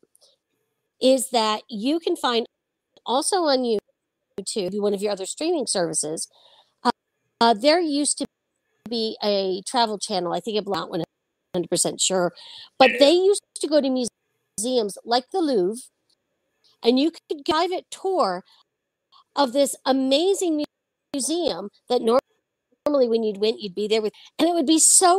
is 1.01 1.31
that 1.31 1.63
you 1.69 1.99
can 1.99 2.17
find 2.17 2.47
also 3.05 3.45
on 3.45 3.79
YouTube, 4.39 4.81
one 4.81 4.95
of 4.95 5.03
your 5.03 5.13
other 5.13 5.27
streaming 5.27 5.67
services. 5.67 6.29
Uh, 6.83 6.91
uh, 7.41 7.55
there 7.55 7.81
used 7.81 8.19
to 8.19 8.27
be 8.89 9.17
a 9.23 9.63
travel 9.67 9.99
channel. 9.99 10.33
I 10.33 10.41
think 10.41 10.59
I'm 10.59 10.71
not 10.71 10.91
100% 10.91 12.01
sure, 12.01 12.33
but 12.79 12.93
they 12.99 13.13
used 13.13 13.43
to 13.67 13.71
go 13.71 13.81
to 13.81 14.07
museums 14.59 14.99
like 15.05 15.31
the 15.33 15.41
Louvre, 15.41 15.83
and 16.83 16.99
you 16.99 17.11
could 17.11 17.45
give 17.45 17.55
private 17.55 17.87
tour 17.91 18.45
of 19.35 19.53
this 19.53 19.77
amazing 19.85 20.65
museum 21.13 21.69
that 21.89 22.01
normally 22.03 23.09
when 23.09 23.23
you'd 23.23 23.39
went 23.39 23.61
you'd 23.61 23.75
be 23.75 23.89
there 23.89 24.01
with 24.01 24.13
and 24.39 24.49
it 24.49 24.53
would 24.53 24.67
be 24.67 24.79
so 24.79 25.19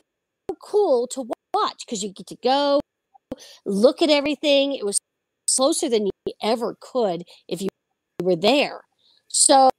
cool 0.61 1.07
to 1.07 1.29
watch 1.53 1.83
because 1.85 2.01
you 2.01 2.11
get 2.13 2.27
to 2.27 2.37
go 2.43 2.79
look 3.65 4.01
at 4.01 4.09
everything. 4.09 4.73
It 4.73 4.85
was 4.85 4.97
closer 5.55 5.89
than 5.89 6.05
you 6.05 6.11
ever 6.41 6.75
could 6.79 7.23
if 7.47 7.61
you 7.61 7.69
were 8.21 8.35
there. 8.35 8.81
So 9.27 9.69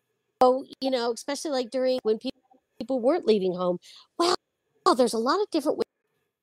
you 0.80 0.90
know 0.90 1.12
especially 1.12 1.50
like 1.50 1.70
during 1.70 1.98
when 2.04 2.18
people 2.18 2.40
people 2.78 3.00
weren't 3.00 3.26
leaving 3.26 3.54
home 3.54 3.78
well 4.18 4.36
there's 4.96 5.12
a 5.12 5.18
lot 5.18 5.40
of 5.40 5.50
different 5.50 5.82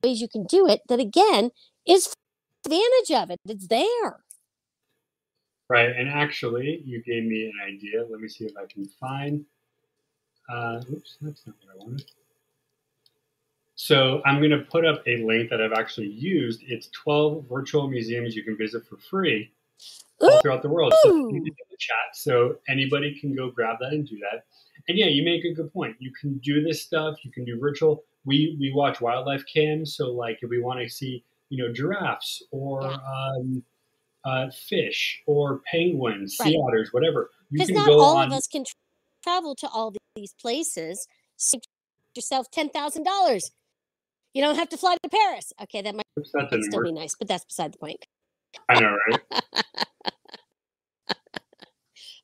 ways 0.04 0.20
you 0.20 0.28
can 0.28 0.46
do 0.46 0.68
it 0.68 0.82
that 0.90 1.00
again 1.00 1.50
is 1.88 2.14
advantage 2.66 3.12
of 3.12 3.30
it 3.30 3.40
it's 3.46 3.68
there 3.68 4.18
Right. 5.68 5.96
And 5.96 6.10
actually, 6.10 6.84
you 6.86 7.02
gave 7.02 7.24
me 7.24 7.46
an 7.46 7.54
idea. 7.68 8.06
Let 8.08 8.20
me 8.20 8.28
see 8.28 8.46
if 8.46 8.54
I 8.56 8.66
can 8.72 8.86
find. 9.00 9.44
Uh, 10.48 10.82
oops, 10.92 11.18
that's 11.22 11.46
not 11.48 11.56
what 11.62 11.74
I 11.74 11.84
wanted. 11.84 12.06
So 13.74 14.22
I'm 14.26 14.38
going 14.38 14.52
to 14.52 14.60
put 14.60 14.86
up 14.86 15.02
a 15.08 15.24
link 15.26 15.50
that 15.50 15.62
I've 15.62 15.74
actually 15.74 16.10
used. 16.10 16.62
It's 16.68 16.90
12 16.90 17.46
virtual 17.50 17.90
museums 17.90 18.36
you 18.36 18.44
can 18.44 18.56
visit 18.56 18.86
for 18.88 18.98
free 18.98 19.52
all 20.22 20.40
throughout 20.42 20.62
the 20.62 20.70
world. 20.70 20.94
So 21.04 21.10
Ooh. 21.10 21.18
you 21.18 21.28
can 21.28 21.38
in 21.38 21.44
the 21.44 21.78
chat, 21.78 21.96
so 22.14 22.58
anybody 22.70 23.20
can 23.20 23.36
go 23.36 23.50
grab 23.50 23.78
that 23.82 23.92
and 23.92 24.08
do 24.08 24.18
that. 24.20 24.46
And 24.88 24.98
yeah, 24.98 25.08
you 25.08 25.24
make 25.24 25.44
a 25.44 25.54
good 25.54 25.74
point. 25.74 25.96
You 26.00 26.12
can 26.12 26.38
do 26.38 26.64
this 26.64 26.84
stuff. 26.84 27.18
You 27.24 27.32
can 27.32 27.44
do 27.44 27.60
virtual. 27.60 28.04
We 28.24 28.56
we 28.60 28.72
watch 28.72 29.02
wildlife 29.02 29.44
cams. 29.52 29.96
So 29.96 30.12
like 30.12 30.40
if 30.42 30.50
we 30.50 30.62
want 30.62 30.80
to 30.80 30.88
see 30.88 31.24
you 31.50 31.64
know 31.66 31.72
giraffes 31.74 32.42
or 32.52 32.82
Yeah. 32.84 32.98
um, 32.98 33.64
uh, 34.24 34.50
fish 34.50 35.22
or 35.28 35.62
penguins, 35.72 36.36
sea 36.38 36.44
Right. 36.46 36.56
otters, 36.68 36.90
whatever, 36.92 37.30
because 37.52 37.70
not 37.70 37.86
go 37.88 38.00
all 38.02 38.18
on. 38.18 38.28
of 38.28 38.34
us 38.34 38.48
can 38.48 38.64
tra- 38.66 38.74
travel 39.24 39.56
to 39.56 39.68
all 39.70 39.94
these 40.16 40.34
places 40.42 41.08
save 41.38 41.62
yourself 42.16 42.48
$10000 42.52 43.52
you 44.34 44.42
don't 44.42 44.56
have 44.56 44.70
to 44.70 44.78
fly 44.78 44.96
to 45.04 45.10
paris 45.10 45.52
okay 45.62 45.82
that 45.82 45.94
might 45.96 46.06
that 46.16 46.48
still 46.64 46.78
work. 46.80 46.86
be 46.86 46.92
nice 46.94 47.14
but 47.20 47.28
that's 47.28 47.44
beside 47.46 47.74
the 47.74 47.78
point 47.78 48.06
I 48.70 48.80
know, 48.80 48.96
right? 49.10 49.22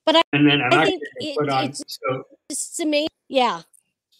But 0.04 0.16
I- 0.16 0.22
and 0.32 0.48
then 0.48 0.60
I'm 0.62 0.72
I 0.72 0.84
think 0.86 1.02
it- 1.16 1.36
put 1.38 1.48
on 1.48 1.64
it's- 1.64 1.82
so 1.86 2.24
it's 2.48 2.80
amazing 2.80 3.08
yeah 3.28 3.62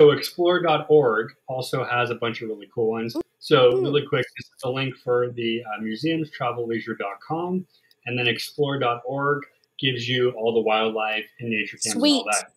So 0.00 0.10
explore.org 0.10 1.32
also 1.48 1.84
has 1.84 2.10
a 2.10 2.14
bunch 2.14 2.42
of 2.42 2.48
really 2.48 2.68
cool 2.74 2.90
ones. 2.90 3.16
So 3.38 3.72
really 3.72 4.06
quick, 4.06 4.24
this 4.36 4.46
is 4.46 4.52
the 4.62 4.70
link 4.70 4.96
for 4.96 5.30
the 5.30 5.62
uh, 5.62 5.80
museums, 5.80 6.30
travelleisure.com, 6.30 7.66
and 8.06 8.18
then 8.18 8.26
explore.org 8.26 9.42
gives 9.78 10.08
you 10.08 10.30
all 10.30 10.54
the 10.54 10.60
wildlife 10.60 11.24
and 11.40 11.50
nature 11.50 11.76
cams 11.76 11.94
and 11.94 12.04
all 12.04 12.24
that. 12.30 12.52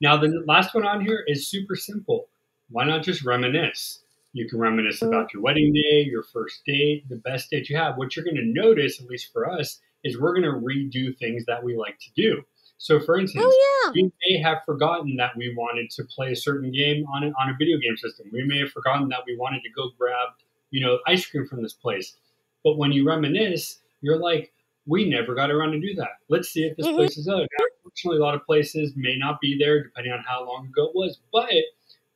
Now 0.00 0.16
the 0.16 0.42
last 0.46 0.74
one 0.74 0.86
on 0.86 1.04
here 1.04 1.24
is 1.26 1.48
super 1.48 1.76
simple. 1.76 2.26
Why 2.70 2.84
not 2.84 3.02
just 3.02 3.24
reminisce? 3.24 4.00
You 4.32 4.48
can 4.48 4.58
reminisce 4.58 5.00
about 5.00 5.32
your 5.32 5.42
wedding 5.42 5.72
day, 5.72 6.02
your 6.02 6.24
first 6.24 6.64
date, 6.66 7.08
the 7.08 7.16
best 7.16 7.50
date 7.50 7.68
you 7.70 7.76
have. 7.76 7.96
What 7.96 8.16
you're 8.16 8.24
going 8.24 8.36
to 8.36 8.42
notice, 8.44 9.00
at 9.00 9.06
least 9.06 9.32
for 9.32 9.48
us, 9.48 9.80
is 10.02 10.18
we're 10.18 10.38
going 10.38 10.42
to 10.42 10.58
redo 10.58 11.16
things 11.16 11.44
that 11.46 11.62
we 11.62 11.76
like 11.76 11.98
to 12.00 12.10
do. 12.16 12.42
So, 12.84 13.00
for 13.00 13.18
instance, 13.18 13.46
oh 13.48 13.84
yeah 13.86 13.92
we 13.94 14.12
may 14.26 14.38
have 14.42 14.62
forgotten 14.66 15.16
that 15.16 15.34
we 15.38 15.54
wanted 15.54 15.88
to 15.88 16.04
play 16.04 16.32
a 16.32 16.36
certain 16.36 16.70
game 16.70 17.06
on 17.06 17.24
a, 17.24 17.28
on 17.28 17.48
a 17.48 17.56
video 17.58 17.78
game 17.78 17.96
system. 17.96 18.26
We 18.30 18.44
may 18.44 18.58
have 18.58 18.72
forgotten 18.72 19.08
that 19.08 19.20
we 19.26 19.38
wanted 19.38 19.62
to 19.62 19.70
go 19.70 19.88
grab, 19.96 20.28
you 20.70 20.84
know, 20.84 20.98
ice 21.06 21.24
cream 21.24 21.46
from 21.46 21.62
this 21.62 21.72
place. 21.72 22.18
But 22.62 22.76
when 22.76 22.92
you 22.92 23.08
reminisce, 23.08 23.80
you're 24.02 24.18
like, 24.18 24.52
we 24.86 25.08
never 25.08 25.34
got 25.34 25.50
around 25.50 25.72
to 25.72 25.80
do 25.80 25.94
that. 25.94 26.18
Let's 26.28 26.50
see 26.50 26.64
if 26.64 26.76
this 26.76 26.86
Mhm. 26.86 26.96
place 26.96 27.16
is 27.16 27.26
out. 27.26 27.48
Unfortunately, 27.76 28.18
a 28.18 28.22
lot 28.22 28.34
of 28.34 28.44
places 28.44 28.92
may 28.96 29.16
not 29.16 29.40
be 29.40 29.56
there 29.56 29.82
depending 29.82 30.12
on 30.12 30.22
how 30.22 30.44
long 30.44 30.66
ago 30.66 30.88
it 30.88 30.94
was, 30.94 31.20
but 31.32 31.54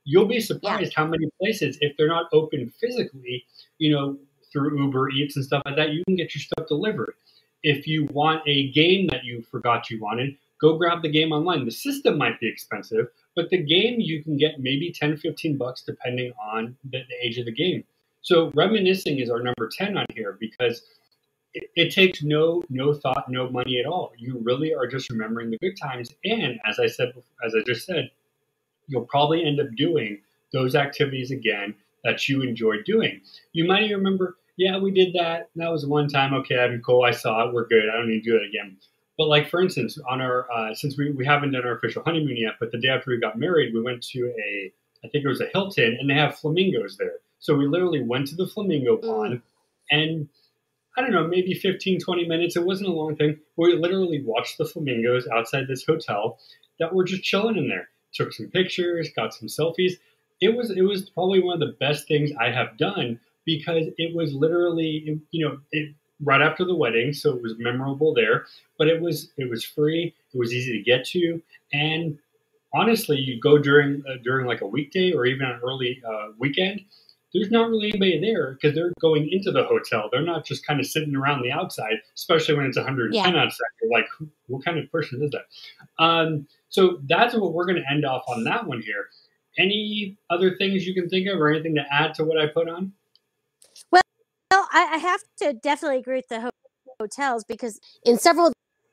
you'll 0.05 0.27
be 0.27 0.39
surprised 0.39 0.93
how 0.93 1.07
many 1.07 1.31
places, 1.41 1.79
if 1.81 1.97
they're 1.97 2.09
not 2.09 2.29
open 2.33 2.69
physically, 2.79 3.47
you 3.79 3.91
know, 3.91 4.19
through 4.53 4.79
Uber 4.79 5.13
Eats 5.13 5.37
and 5.37 5.47
stuff 5.47 5.63
like 5.65 5.77
that, 5.77 5.93
you 5.93 6.05
can 6.05 6.17
get 6.17 6.35
your 6.35 6.43
stuff 6.43 6.69
delivered. 6.69 7.15
If 7.63 7.87
you 7.87 8.05
want 8.13 8.43
a 8.47 8.71
game 8.73 9.07
that 9.07 9.25
you 9.25 9.41
forgot 9.41 9.89
you 9.91 9.99
wanted, 9.99 10.37
go 10.61 10.77
grab 10.77 11.03
the 11.03 11.09
game 11.11 11.33
online. 11.33 11.65
The 11.65 11.71
system 11.71 12.19
might 12.19 12.41
be 12.41 12.49
expensive, 12.49 13.09
but 13.37 13.51
the 13.51 13.59
game 13.63 14.01
you 14.01 14.23
can 14.23 14.37
get 14.37 14.61
maybe 14.61 14.93
10, 14.93 15.17
15 15.17 15.57
bucks 15.57 15.83
depending 15.83 16.33
on 16.43 16.77
the, 16.85 16.99
the 17.09 17.27
age 17.27 17.39
of 17.39 17.47
the 17.47 17.53
game. 17.53 17.85
So 18.23 18.51
reminiscing 18.55 19.19
is 19.19 19.31
our 19.31 19.43
number 19.43 19.69
10 19.71 19.97
on 19.97 20.07
here 20.15 20.37
because 20.41 20.83
it, 21.55 21.71
it 21.77 21.95
takes 21.95 22.23
no 22.23 22.63
no 22.69 22.93
thought, 22.93 23.29
no 23.29 23.49
money 23.49 23.81
at 23.81 23.87
all. 23.87 24.13
You 24.19 24.41
really 24.43 24.75
are 24.75 24.87
just 24.87 25.11
remembering 25.11 25.51
the 25.51 25.59
good 25.59 25.77
times. 25.81 26.15
And 26.25 26.59
as 26.69 26.79
I 26.79 26.87
said, 26.87 27.13
as 27.45 27.55
I 27.55 27.63
just 27.67 27.87
said, 27.87 28.11
you'll 28.87 29.07
probably 29.07 29.45
end 29.45 29.61
up 29.61 29.69
doing 29.77 30.21
those 30.53 30.75
activities 30.75 31.31
again 31.31 31.75
that 32.05 32.29
you 32.29 32.43
enjoy 32.43 32.83
doing. 32.85 33.21
You 33.53 33.67
might 33.67 33.91
remember, 33.91 34.37
yeah, 34.57 34.79
we 34.79 34.91
did 34.91 35.15
that. 35.15 35.51
That 35.57 35.71
was 35.71 35.87
one 35.87 36.09
time. 36.09 36.35
Okay, 36.35 36.59
I'm 36.59 36.81
cool. 36.83 37.05
I 37.05 37.13
saw 37.13 37.49
it. 37.49 37.55
We're 37.55 37.67
good. 37.67 37.89
I 37.89 37.97
don't 37.97 38.09
need 38.09 38.25
to 38.25 38.31
do 38.31 38.37
it 38.37 38.49
again. 38.49 38.77
But 39.19 39.27
like 39.27 39.51
for 39.51 39.61
instance, 39.61 39.99
on 40.09 40.21
our 40.21 40.51
uh, 40.51 40.75
since 40.75 40.97
we, 40.97 41.11
we 41.11 41.27
haven't 41.27 41.53
done 41.53 41.67
our 41.67 41.77
official 41.77 42.03
honeymoon 42.05 42.37
yet, 42.37 42.55
but 42.61 42.71
the 42.71 42.79
day 42.79 42.89
after 42.89 43.11
we 43.11 43.19
got 43.19 43.39
married, 43.39 43.75
we 43.75 43.83
went 43.83 44.03
to 44.13 44.33
a 44.39 44.73
I 45.05 45.09
think 45.09 45.25
it 45.25 45.29
was 45.29 45.41
a 45.41 45.49
Hilton, 45.53 45.97
and 46.01 46.09
they 46.09 46.15
have 46.15 46.39
flamingos 46.39 46.97
there. 46.97 47.17
So 47.41 47.55
we 47.55 47.67
literally 47.67 48.03
went 48.03 48.29
to 48.29 48.37
the 48.37 48.47
flamingo 48.47 48.97
mm. 48.97 49.03
pond, 49.03 49.43
and 49.91 50.29
I 50.97 51.01
don't 51.01 51.13
know, 51.13 51.27
maybe 51.27 51.55
15, 51.55 52.01
20 52.01 52.27
minutes. 52.27 52.57
It 52.57 52.65
wasn't 52.65 52.89
a 52.89 52.93
long 52.93 53.15
thing. 53.15 53.39
We 53.57 53.75
literally 53.75 54.23
watched 54.25 54.59
the 54.59 54.65
flamingos 54.65 55.29
outside 55.29 55.69
this 55.69 55.85
hotel 55.85 56.39
that 56.81 56.95
were 56.95 57.05
just 57.05 57.23
chilling 57.23 57.57
in 57.57 57.69
there. 57.69 57.89
Took 58.15 58.33
some 58.33 58.49
pictures, 58.49 59.11
got 59.15 59.35
some 59.35 59.49
selfies. 59.49 59.93
It 60.41 60.57
was 60.57 60.71
it 60.71 60.83
was 60.83 61.11
probably 61.11 61.43
one 61.43 61.61
of 61.61 61.61
the 61.61 61.77
best 61.79 62.09
things 62.09 62.31
I 62.41 62.51
have 62.51 62.79
done 62.79 63.21
because 63.45 63.87
it 63.97 64.15
was 64.15 64.33
literally 64.33 65.21
you 65.31 65.47
know 65.47 65.59
it 65.73 65.95
right 66.23 66.43
after 66.43 66.65
the 66.65 66.75
wedding, 66.75 67.13
so 67.13 67.35
it 67.35 67.43
was 67.43 67.55
memorable 67.59 68.15
there. 68.15 68.47
But 68.79 68.89
it 68.89 69.01
was 69.01 69.33
it 69.37 69.49
was 69.49 69.65
free. 69.65 70.15
It 70.33 70.39
was 70.39 70.53
easy 70.53 70.77
to 70.77 70.83
get 70.83 71.05
to, 71.09 71.43
and 71.73 72.19
honestly, 72.75 73.19
you 73.19 73.41
go 73.41 73.59
during 73.59 74.03
uh, 74.09 74.17
during 74.23 74.47
like 74.47 74.61
a 74.61 74.67
weekday 74.67 75.13
or 75.13 75.27
even 75.27 75.47
an 75.47 75.61
early 75.63 76.03
uh, 76.07 76.29
weekend. 76.39 76.81
There's 77.35 77.51
not 77.51 77.69
really 77.69 77.91
anybody 77.91 78.19
there 78.21 78.55
because 78.55 78.75
they're 78.75 78.93
going 79.03 79.29
into 79.31 79.53
the 79.53 79.65
hotel. 79.65 80.09
They're 80.11 80.23
not 80.23 80.47
just 80.47 80.67
kind 80.67 80.81
of 80.81 80.87
sitting 80.87 81.15
around 81.15 81.43
the 81.43 81.53
outside, 81.53 81.97
especially 82.15 82.55
when 82.55 82.65
it's 82.65 82.79
110 82.79 83.35
yeah. 83.35 83.41
outside. 83.41 83.67
You're 83.83 83.93
like, 83.93 84.07
what 84.47 84.65
kind 84.65 84.79
of 84.79 84.91
person 84.91 85.23
is 85.23 85.33
that? 85.33 86.03
Um, 86.03 86.47
so 86.71 87.01
that's 87.07 87.35
what 87.35 87.53
we're 87.53 87.67
going 87.67 87.83
to 87.83 87.93
end 87.93 88.07
off 88.07 88.23
on 88.29 88.45
that 88.45 88.67
one 88.67 88.81
here. 88.81 89.09
Any 89.59 90.17
other 90.31 90.57
things 90.57 90.87
you 90.87 90.95
can 90.95 91.11
think 91.11 91.29
of 91.29 91.39
or 91.39 91.51
anything 91.53 91.75
to 91.75 91.85
add 91.91 92.15
to 92.15 92.25
what 92.25 92.39
I 92.39 92.47
put 92.47 92.67
on? 92.67 92.95
I, 94.71 94.95
I 94.95 94.97
have 94.99 95.21
to 95.39 95.53
definitely 95.53 95.99
agree 95.99 96.17
with 96.17 96.29
the 96.29 96.41
ho- 96.41 96.51
hotels 97.01 97.45
because 97.45 97.81
in 98.05 98.19
several 98.19 98.49
of 98.49 98.53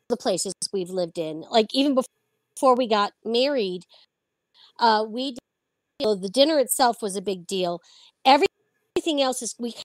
the 0.09 0.17
places 0.17 0.53
we've 0.73 0.89
lived 0.89 1.17
in, 1.17 1.41
like 1.49 1.67
even 1.73 1.95
before 2.55 2.75
we 2.75 2.87
got 2.87 3.13
married, 3.23 3.83
uh, 4.79 5.05
we 5.07 5.31
did, 5.99 6.21
the 6.21 6.29
dinner 6.29 6.59
itself 6.59 7.01
was 7.01 7.15
a 7.15 7.21
big 7.21 7.47
deal. 7.47 7.81
Everything 8.25 9.21
else 9.21 9.41
is 9.41 9.55
we 9.59 9.75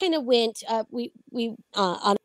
kind 0.00 0.14
of 0.14 0.24
went 0.24 0.62
uh, 0.68 0.84
we 0.90 1.12
we 1.30 1.54
uh, 1.74 1.98
on 2.02 2.16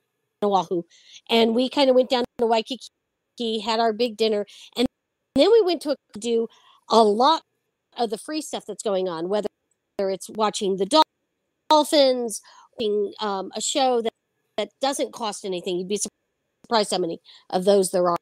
Oahu, 0.44 0.84
and 1.30 1.54
we 1.56 1.70
kind 1.70 1.90
of 1.90 1.96
went 1.96 2.10
down 2.10 2.24
to 2.38 2.46
Waikiki, 2.46 3.60
had 3.64 3.80
our 3.80 3.94
big 3.94 4.18
dinner, 4.18 4.46
and 4.76 4.88
then 5.36 5.52
we 5.52 5.62
went 5.62 5.82
to 5.82 5.96
do 6.18 6.48
a 6.90 7.04
lot 7.04 7.44
of 7.98 8.10
the 8.10 8.18
free 8.18 8.42
stuff 8.42 8.66
that's 8.68 8.84
going 8.84 9.08
on, 9.08 9.30
whether 9.30 9.48
it's 10.00 10.30
watching 10.30 10.78
the 10.78 11.04
dolphins 11.70 12.42
um, 13.20 13.52
a 13.56 13.62
show 13.62 14.02
that, 14.02 14.14
that 14.58 14.70
doesn't 14.82 15.14
cost 15.14 15.46
anything. 15.46 15.78
You'd 15.78 15.88
be 15.88 16.00
surprised 16.66 16.92
how 16.92 16.98
many 16.98 17.20
of 17.50 17.66
those 17.66 17.92
there 17.92 18.08
are. 18.10 18.18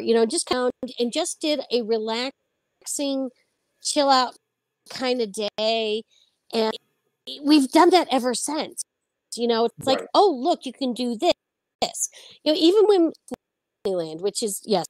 You 0.00 0.14
know, 0.14 0.24
just 0.24 0.46
count 0.46 0.72
and 0.98 1.12
just 1.12 1.40
did 1.40 1.60
a 1.70 1.82
relaxing, 1.82 3.30
chill 3.82 4.08
out 4.08 4.34
kind 4.88 5.20
of 5.20 5.32
day. 5.32 6.02
And 6.52 6.72
we've 7.44 7.68
done 7.68 7.90
that 7.90 8.08
ever 8.10 8.34
since. 8.34 8.82
You 9.36 9.48
know, 9.48 9.66
it's 9.66 9.86
right. 9.86 10.00
like, 10.00 10.08
oh, 10.14 10.38
look, 10.38 10.64
you 10.64 10.72
can 10.72 10.92
do 10.92 11.16
this. 11.16 11.32
this. 11.80 12.08
You 12.44 12.52
know, 12.52 12.58
even 12.58 12.84
when 12.86 13.12
Disneyland, 13.86 14.20
which 14.22 14.42
is, 14.42 14.62
yes, 14.64 14.86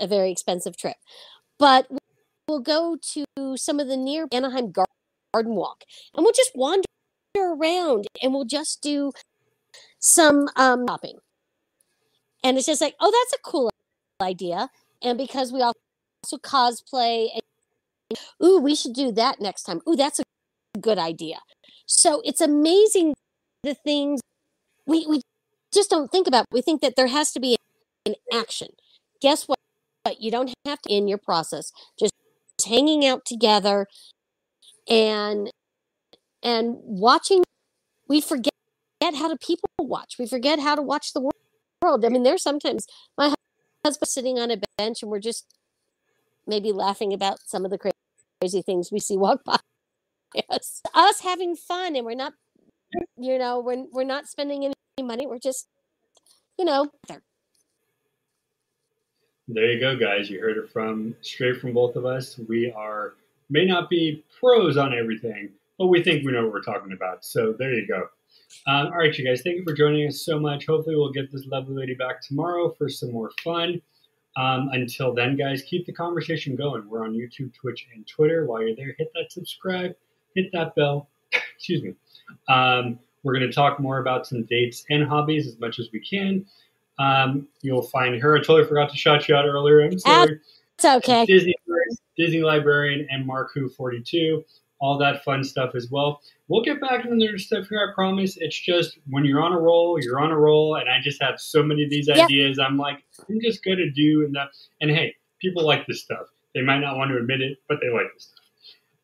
a 0.00 0.06
very 0.06 0.30
expensive 0.30 0.76
trip, 0.76 0.96
but 1.58 1.88
we'll 2.48 2.60
go 2.60 2.96
to 3.14 3.56
some 3.56 3.80
of 3.80 3.88
the 3.88 3.96
near 3.96 4.26
Anaheim 4.32 4.72
Garden 4.72 5.54
Walk 5.54 5.84
and 6.14 6.24
we'll 6.24 6.32
just 6.32 6.52
wander 6.54 6.84
around 7.36 8.06
and 8.22 8.32
we'll 8.32 8.44
just 8.44 8.82
do 8.82 9.12
some 9.98 10.48
um, 10.56 10.86
shopping. 10.88 11.18
And 12.44 12.56
it's 12.56 12.66
just 12.66 12.80
like, 12.80 12.94
oh, 13.00 13.10
that's 13.10 13.40
a 13.40 13.42
cool 13.42 13.70
idea. 14.20 14.68
And 15.02 15.16
because 15.16 15.52
we 15.52 15.62
also 15.62 15.76
cosplay, 16.38 17.28
and, 17.32 18.18
ooh, 18.42 18.58
we 18.58 18.74
should 18.74 18.94
do 18.94 19.12
that 19.12 19.40
next 19.40 19.62
time. 19.62 19.80
Ooh, 19.88 19.96
that's 19.96 20.20
a 20.20 20.24
good 20.80 20.98
idea. 20.98 21.38
So 21.86 22.20
it's 22.24 22.40
amazing 22.40 23.14
the 23.62 23.74
things 23.74 24.20
we, 24.86 25.06
we 25.06 25.20
just 25.72 25.90
don't 25.90 26.10
think 26.10 26.26
about. 26.26 26.46
We 26.50 26.62
think 26.62 26.80
that 26.80 26.96
there 26.96 27.08
has 27.08 27.32
to 27.32 27.40
be 27.40 27.56
an 28.06 28.14
action. 28.32 28.68
Guess 29.20 29.46
what? 29.46 29.58
But 30.04 30.20
you 30.20 30.30
don't 30.32 30.52
have 30.66 30.82
to 30.82 30.92
in 30.92 31.06
your 31.06 31.18
process. 31.18 31.70
Just 31.98 32.12
hanging 32.66 33.06
out 33.06 33.24
together 33.24 33.86
and 34.88 35.50
and 36.42 36.76
watching 36.82 37.42
we 38.08 38.20
forget 38.20 38.52
how 39.00 39.28
to 39.28 39.36
people 39.36 39.68
watch. 39.78 40.16
We 40.18 40.26
forget 40.26 40.58
how 40.58 40.74
to 40.74 40.82
watch 40.82 41.12
the 41.12 41.28
world. 41.82 42.04
I 42.04 42.08
mean 42.08 42.22
there's 42.22 42.42
sometimes 42.42 42.86
my 43.16 43.34
husband 43.84 44.08
sitting 44.08 44.38
on 44.38 44.50
a 44.50 44.58
bench 44.78 45.02
and 45.02 45.10
we're 45.10 45.20
just 45.20 45.46
maybe 46.46 46.72
laughing 46.72 47.12
about 47.12 47.38
some 47.44 47.64
of 47.64 47.70
the 47.70 47.78
crazy 48.40 48.62
things 48.62 48.90
we 48.90 48.98
see 48.98 49.16
walk 49.16 49.44
by 49.44 49.56
yes 50.34 50.82
us 50.94 51.20
having 51.20 51.54
fun 51.54 51.94
and 51.94 52.04
we're 52.04 52.14
not 52.14 52.32
you 53.16 53.38
know 53.38 53.60
we're, 53.60 53.84
we're 53.92 54.04
not 54.04 54.26
spending 54.26 54.64
any 54.64 54.74
money. 55.00 55.26
We're 55.26 55.38
just 55.38 55.68
you 56.58 56.64
know 56.64 56.90
there. 57.08 57.22
there 59.48 59.72
you 59.72 59.80
go 59.80 59.96
guys. 59.96 60.28
You 60.28 60.40
heard 60.40 60.58
it 60.58 60.70
from 60.70 61.14
straight 61.20 61.60
from 61.60 61.72
both 61.72 61.96
of 61.96 62.04
us. 62.04 62.38
We 62.48 62.72
are 62.72 63.14
may 63.50 63.64
not 63.64 63.88
be 63.88 64.24
pros 64.38 64.76
on 64.76 64.94
everything 64.94 65.50
but 65.82 65.88
we 65.88 66.00
think 66.00 66.24
we 66.24 66.30
know 66.30 66.44
what 66.44 66.52
we're 66.52 66.62
talking 66.62 66.92
about. 66.92 67.24
So 67.24 67.56
there 67.58 67.72
you 67.72 67.88
go. 67.88 68.06
Um, 68.68 68.86
all 68.86 68.98
right, 68.98 69.18
you 69.18 69.24
guys, 69.24 69.42
thank 69.42 69.56
you 69.56 69.64
for 69.64 69.72
joining 69.72 70.06
us 70.06 70.24
so 70.24 70.38
much. 70.38 70.66
Hopefully, 70.66 70.94
we'll 70.94 71.10
get 71.10 71.32
this 71.32 71.44
lovely 71.46 71.74
lady 71.74 71.96
back 71.96 72.22
tomorrow 72.22 72.72
for 72.78 72.88
some 72.88 73.10
more 73.10 73.32
fun. 73.42 73.82
Um, 74.36 74.68
until 74.70 75.12
then, 75.12 75.36
guys, 75.36 75.62
keep 75.62 75.84
the 75.84 75.92
conversation 75.92 76.54
going. 76.54 76.88
We're 76.88 77.04
on 77.04 77.14
YouTube, 77.14 77.52
Twitch, 77.52 77.88
and 77.92 78.06
Twitter. 78.06 78.46
While 78.46 78.62
you're 78.62 78.76
there, 78.76 78.94
hit 78.96 79.10
that 79.14 79.32
subscribe, 79.32 79.96
hit 80.36 80.52
that 80.52 80.76
bell. 80.76 81.08
Excuse 81.56 81.82
me. 81.82 81.94
Um, 82.48 83.00
we're 83.24 83.34
going 83.34 83.48
to 83.48 83.52
talk 83.52 83.80
more 83.80 83.98
about 83.98 84.24
some 84.24 84.44
dates 84.44 84.84
and 84.88 85.04
hobbies 85.04 85.48
as 85.48 85.58
much 85.58 85.80
as 85.80 85.88
we 85.92 85.98
can. 85.98 86.46
Um, 87.00 87.48
you'll 87.62 87.82
find 87.82 88.22
her. 88.22 88.36
I 88.36 88.38
totally 88.38 88.68
forgot 88.68 88.88
to 88.90 88.96
shout 88.96 89.26
you 89.26 89.34
out 89.34 89.46
earlier. 89.46 89.80
I'm 89.80 89.98
sorry. 89.98 90.38
It's 90.76 90.84
okay. 90.84 91.26
Disney, 91.26 91.56
Disney 92.16 92.42
Librarian 92.42 93.08
and 93.10 93.26
Mark 93.26 93.50
Who 93.52 93.68
42 93.68 94.44
all 94.82 94.98
that 94.98 95.22
fun 95.22 95.44
stuff 95.44 95.76
as 95.76 95.88
well. 95.90 96.20
We'll 96.48 96.64
get 96.64 96.80
back 96.80 97.04
into 97.04 97.30
the 97.32 97.38
stuff 97.38 97.68
here, 97.68 97.88
I 97.88 97.94
promise. 97.94 98.36
It's 98.38 98.58
just 98.58 98.98
when 99.08 99.24
you're 99.24 99.40
on 99.40 99.52
a 99.52 99.58
roll, 99.58 99.96
you're 100.02 100.18
on 100.18 100.32
a 100.32 100.36
roll, 100.36 100.74
and 100.74 100.90
I 100.90 101.00
just 101.00 101.22
have 101.22 101.40
so 101.40 101.62
many 101.62 101.84
of 101.84 101.90
these 101.90 102.08
yep. 102.08 102.24
ideas. 102.24 102.58
I'm 102.58 102.76
like, 102.76 103.04
I'm 103.30 103.40
just 103.40 103.64
going 103.64 103.78
to 103.78 103.90
do 103.90 104.24
and 104.24 104.34
that. 104.34 104.48
And 104.80 104.90
hey, 104.90 105.14
people 105.40 105.64
like 105.64 105.86
this 105.86 106.02
stuff. 106.02 106.26
They 106.52 106.62
might 106.62 106.80
not 106.80 106.96
want 106.96 107.12
to 107.12 107.16
admit 107.16 107.40
it, 107.40 107.58
but 107.68 107.78
they 107.80 107.90
like 107.90 108.12
this 108.12 108.24
stuff. 108.24 108.44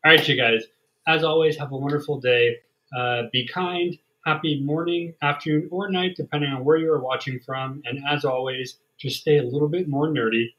All 0.03 0.11
right, 0.11 0.27
you 0.27 0.35
guys. 0.35 0.65
As 1.07 1.23
always, 1.23 1.57
have 1.57 1.71
a 1.71 1.77
wonderful 1.77 2.19
day. 2.19 2.57
Uh, 2.95 3.23
be 3.31 3.47
kind. 3.47 3.97
Happy 4.25 4.61
morning, 4.61 5.13
afternoon, 5.21 5.69
or 5.71 5.89
night, 5.89 6.11
depending 6.17 6.51
on 6.51 6.65
where 6.65 6.75
you 6.75 6.91
are 6.91 6.99
watching 6.99 7.39
from. 7.39 7.81
And 7.85 8.03
as 8.07 8.25
always, 8.25 8.79
just 8.99 9.21
stay 9.21 9.37
a 9.37 9.43
little 9.43 9.69
bit 9.69 9.87
more 9.87 10.09
nerdy 10.09 10.49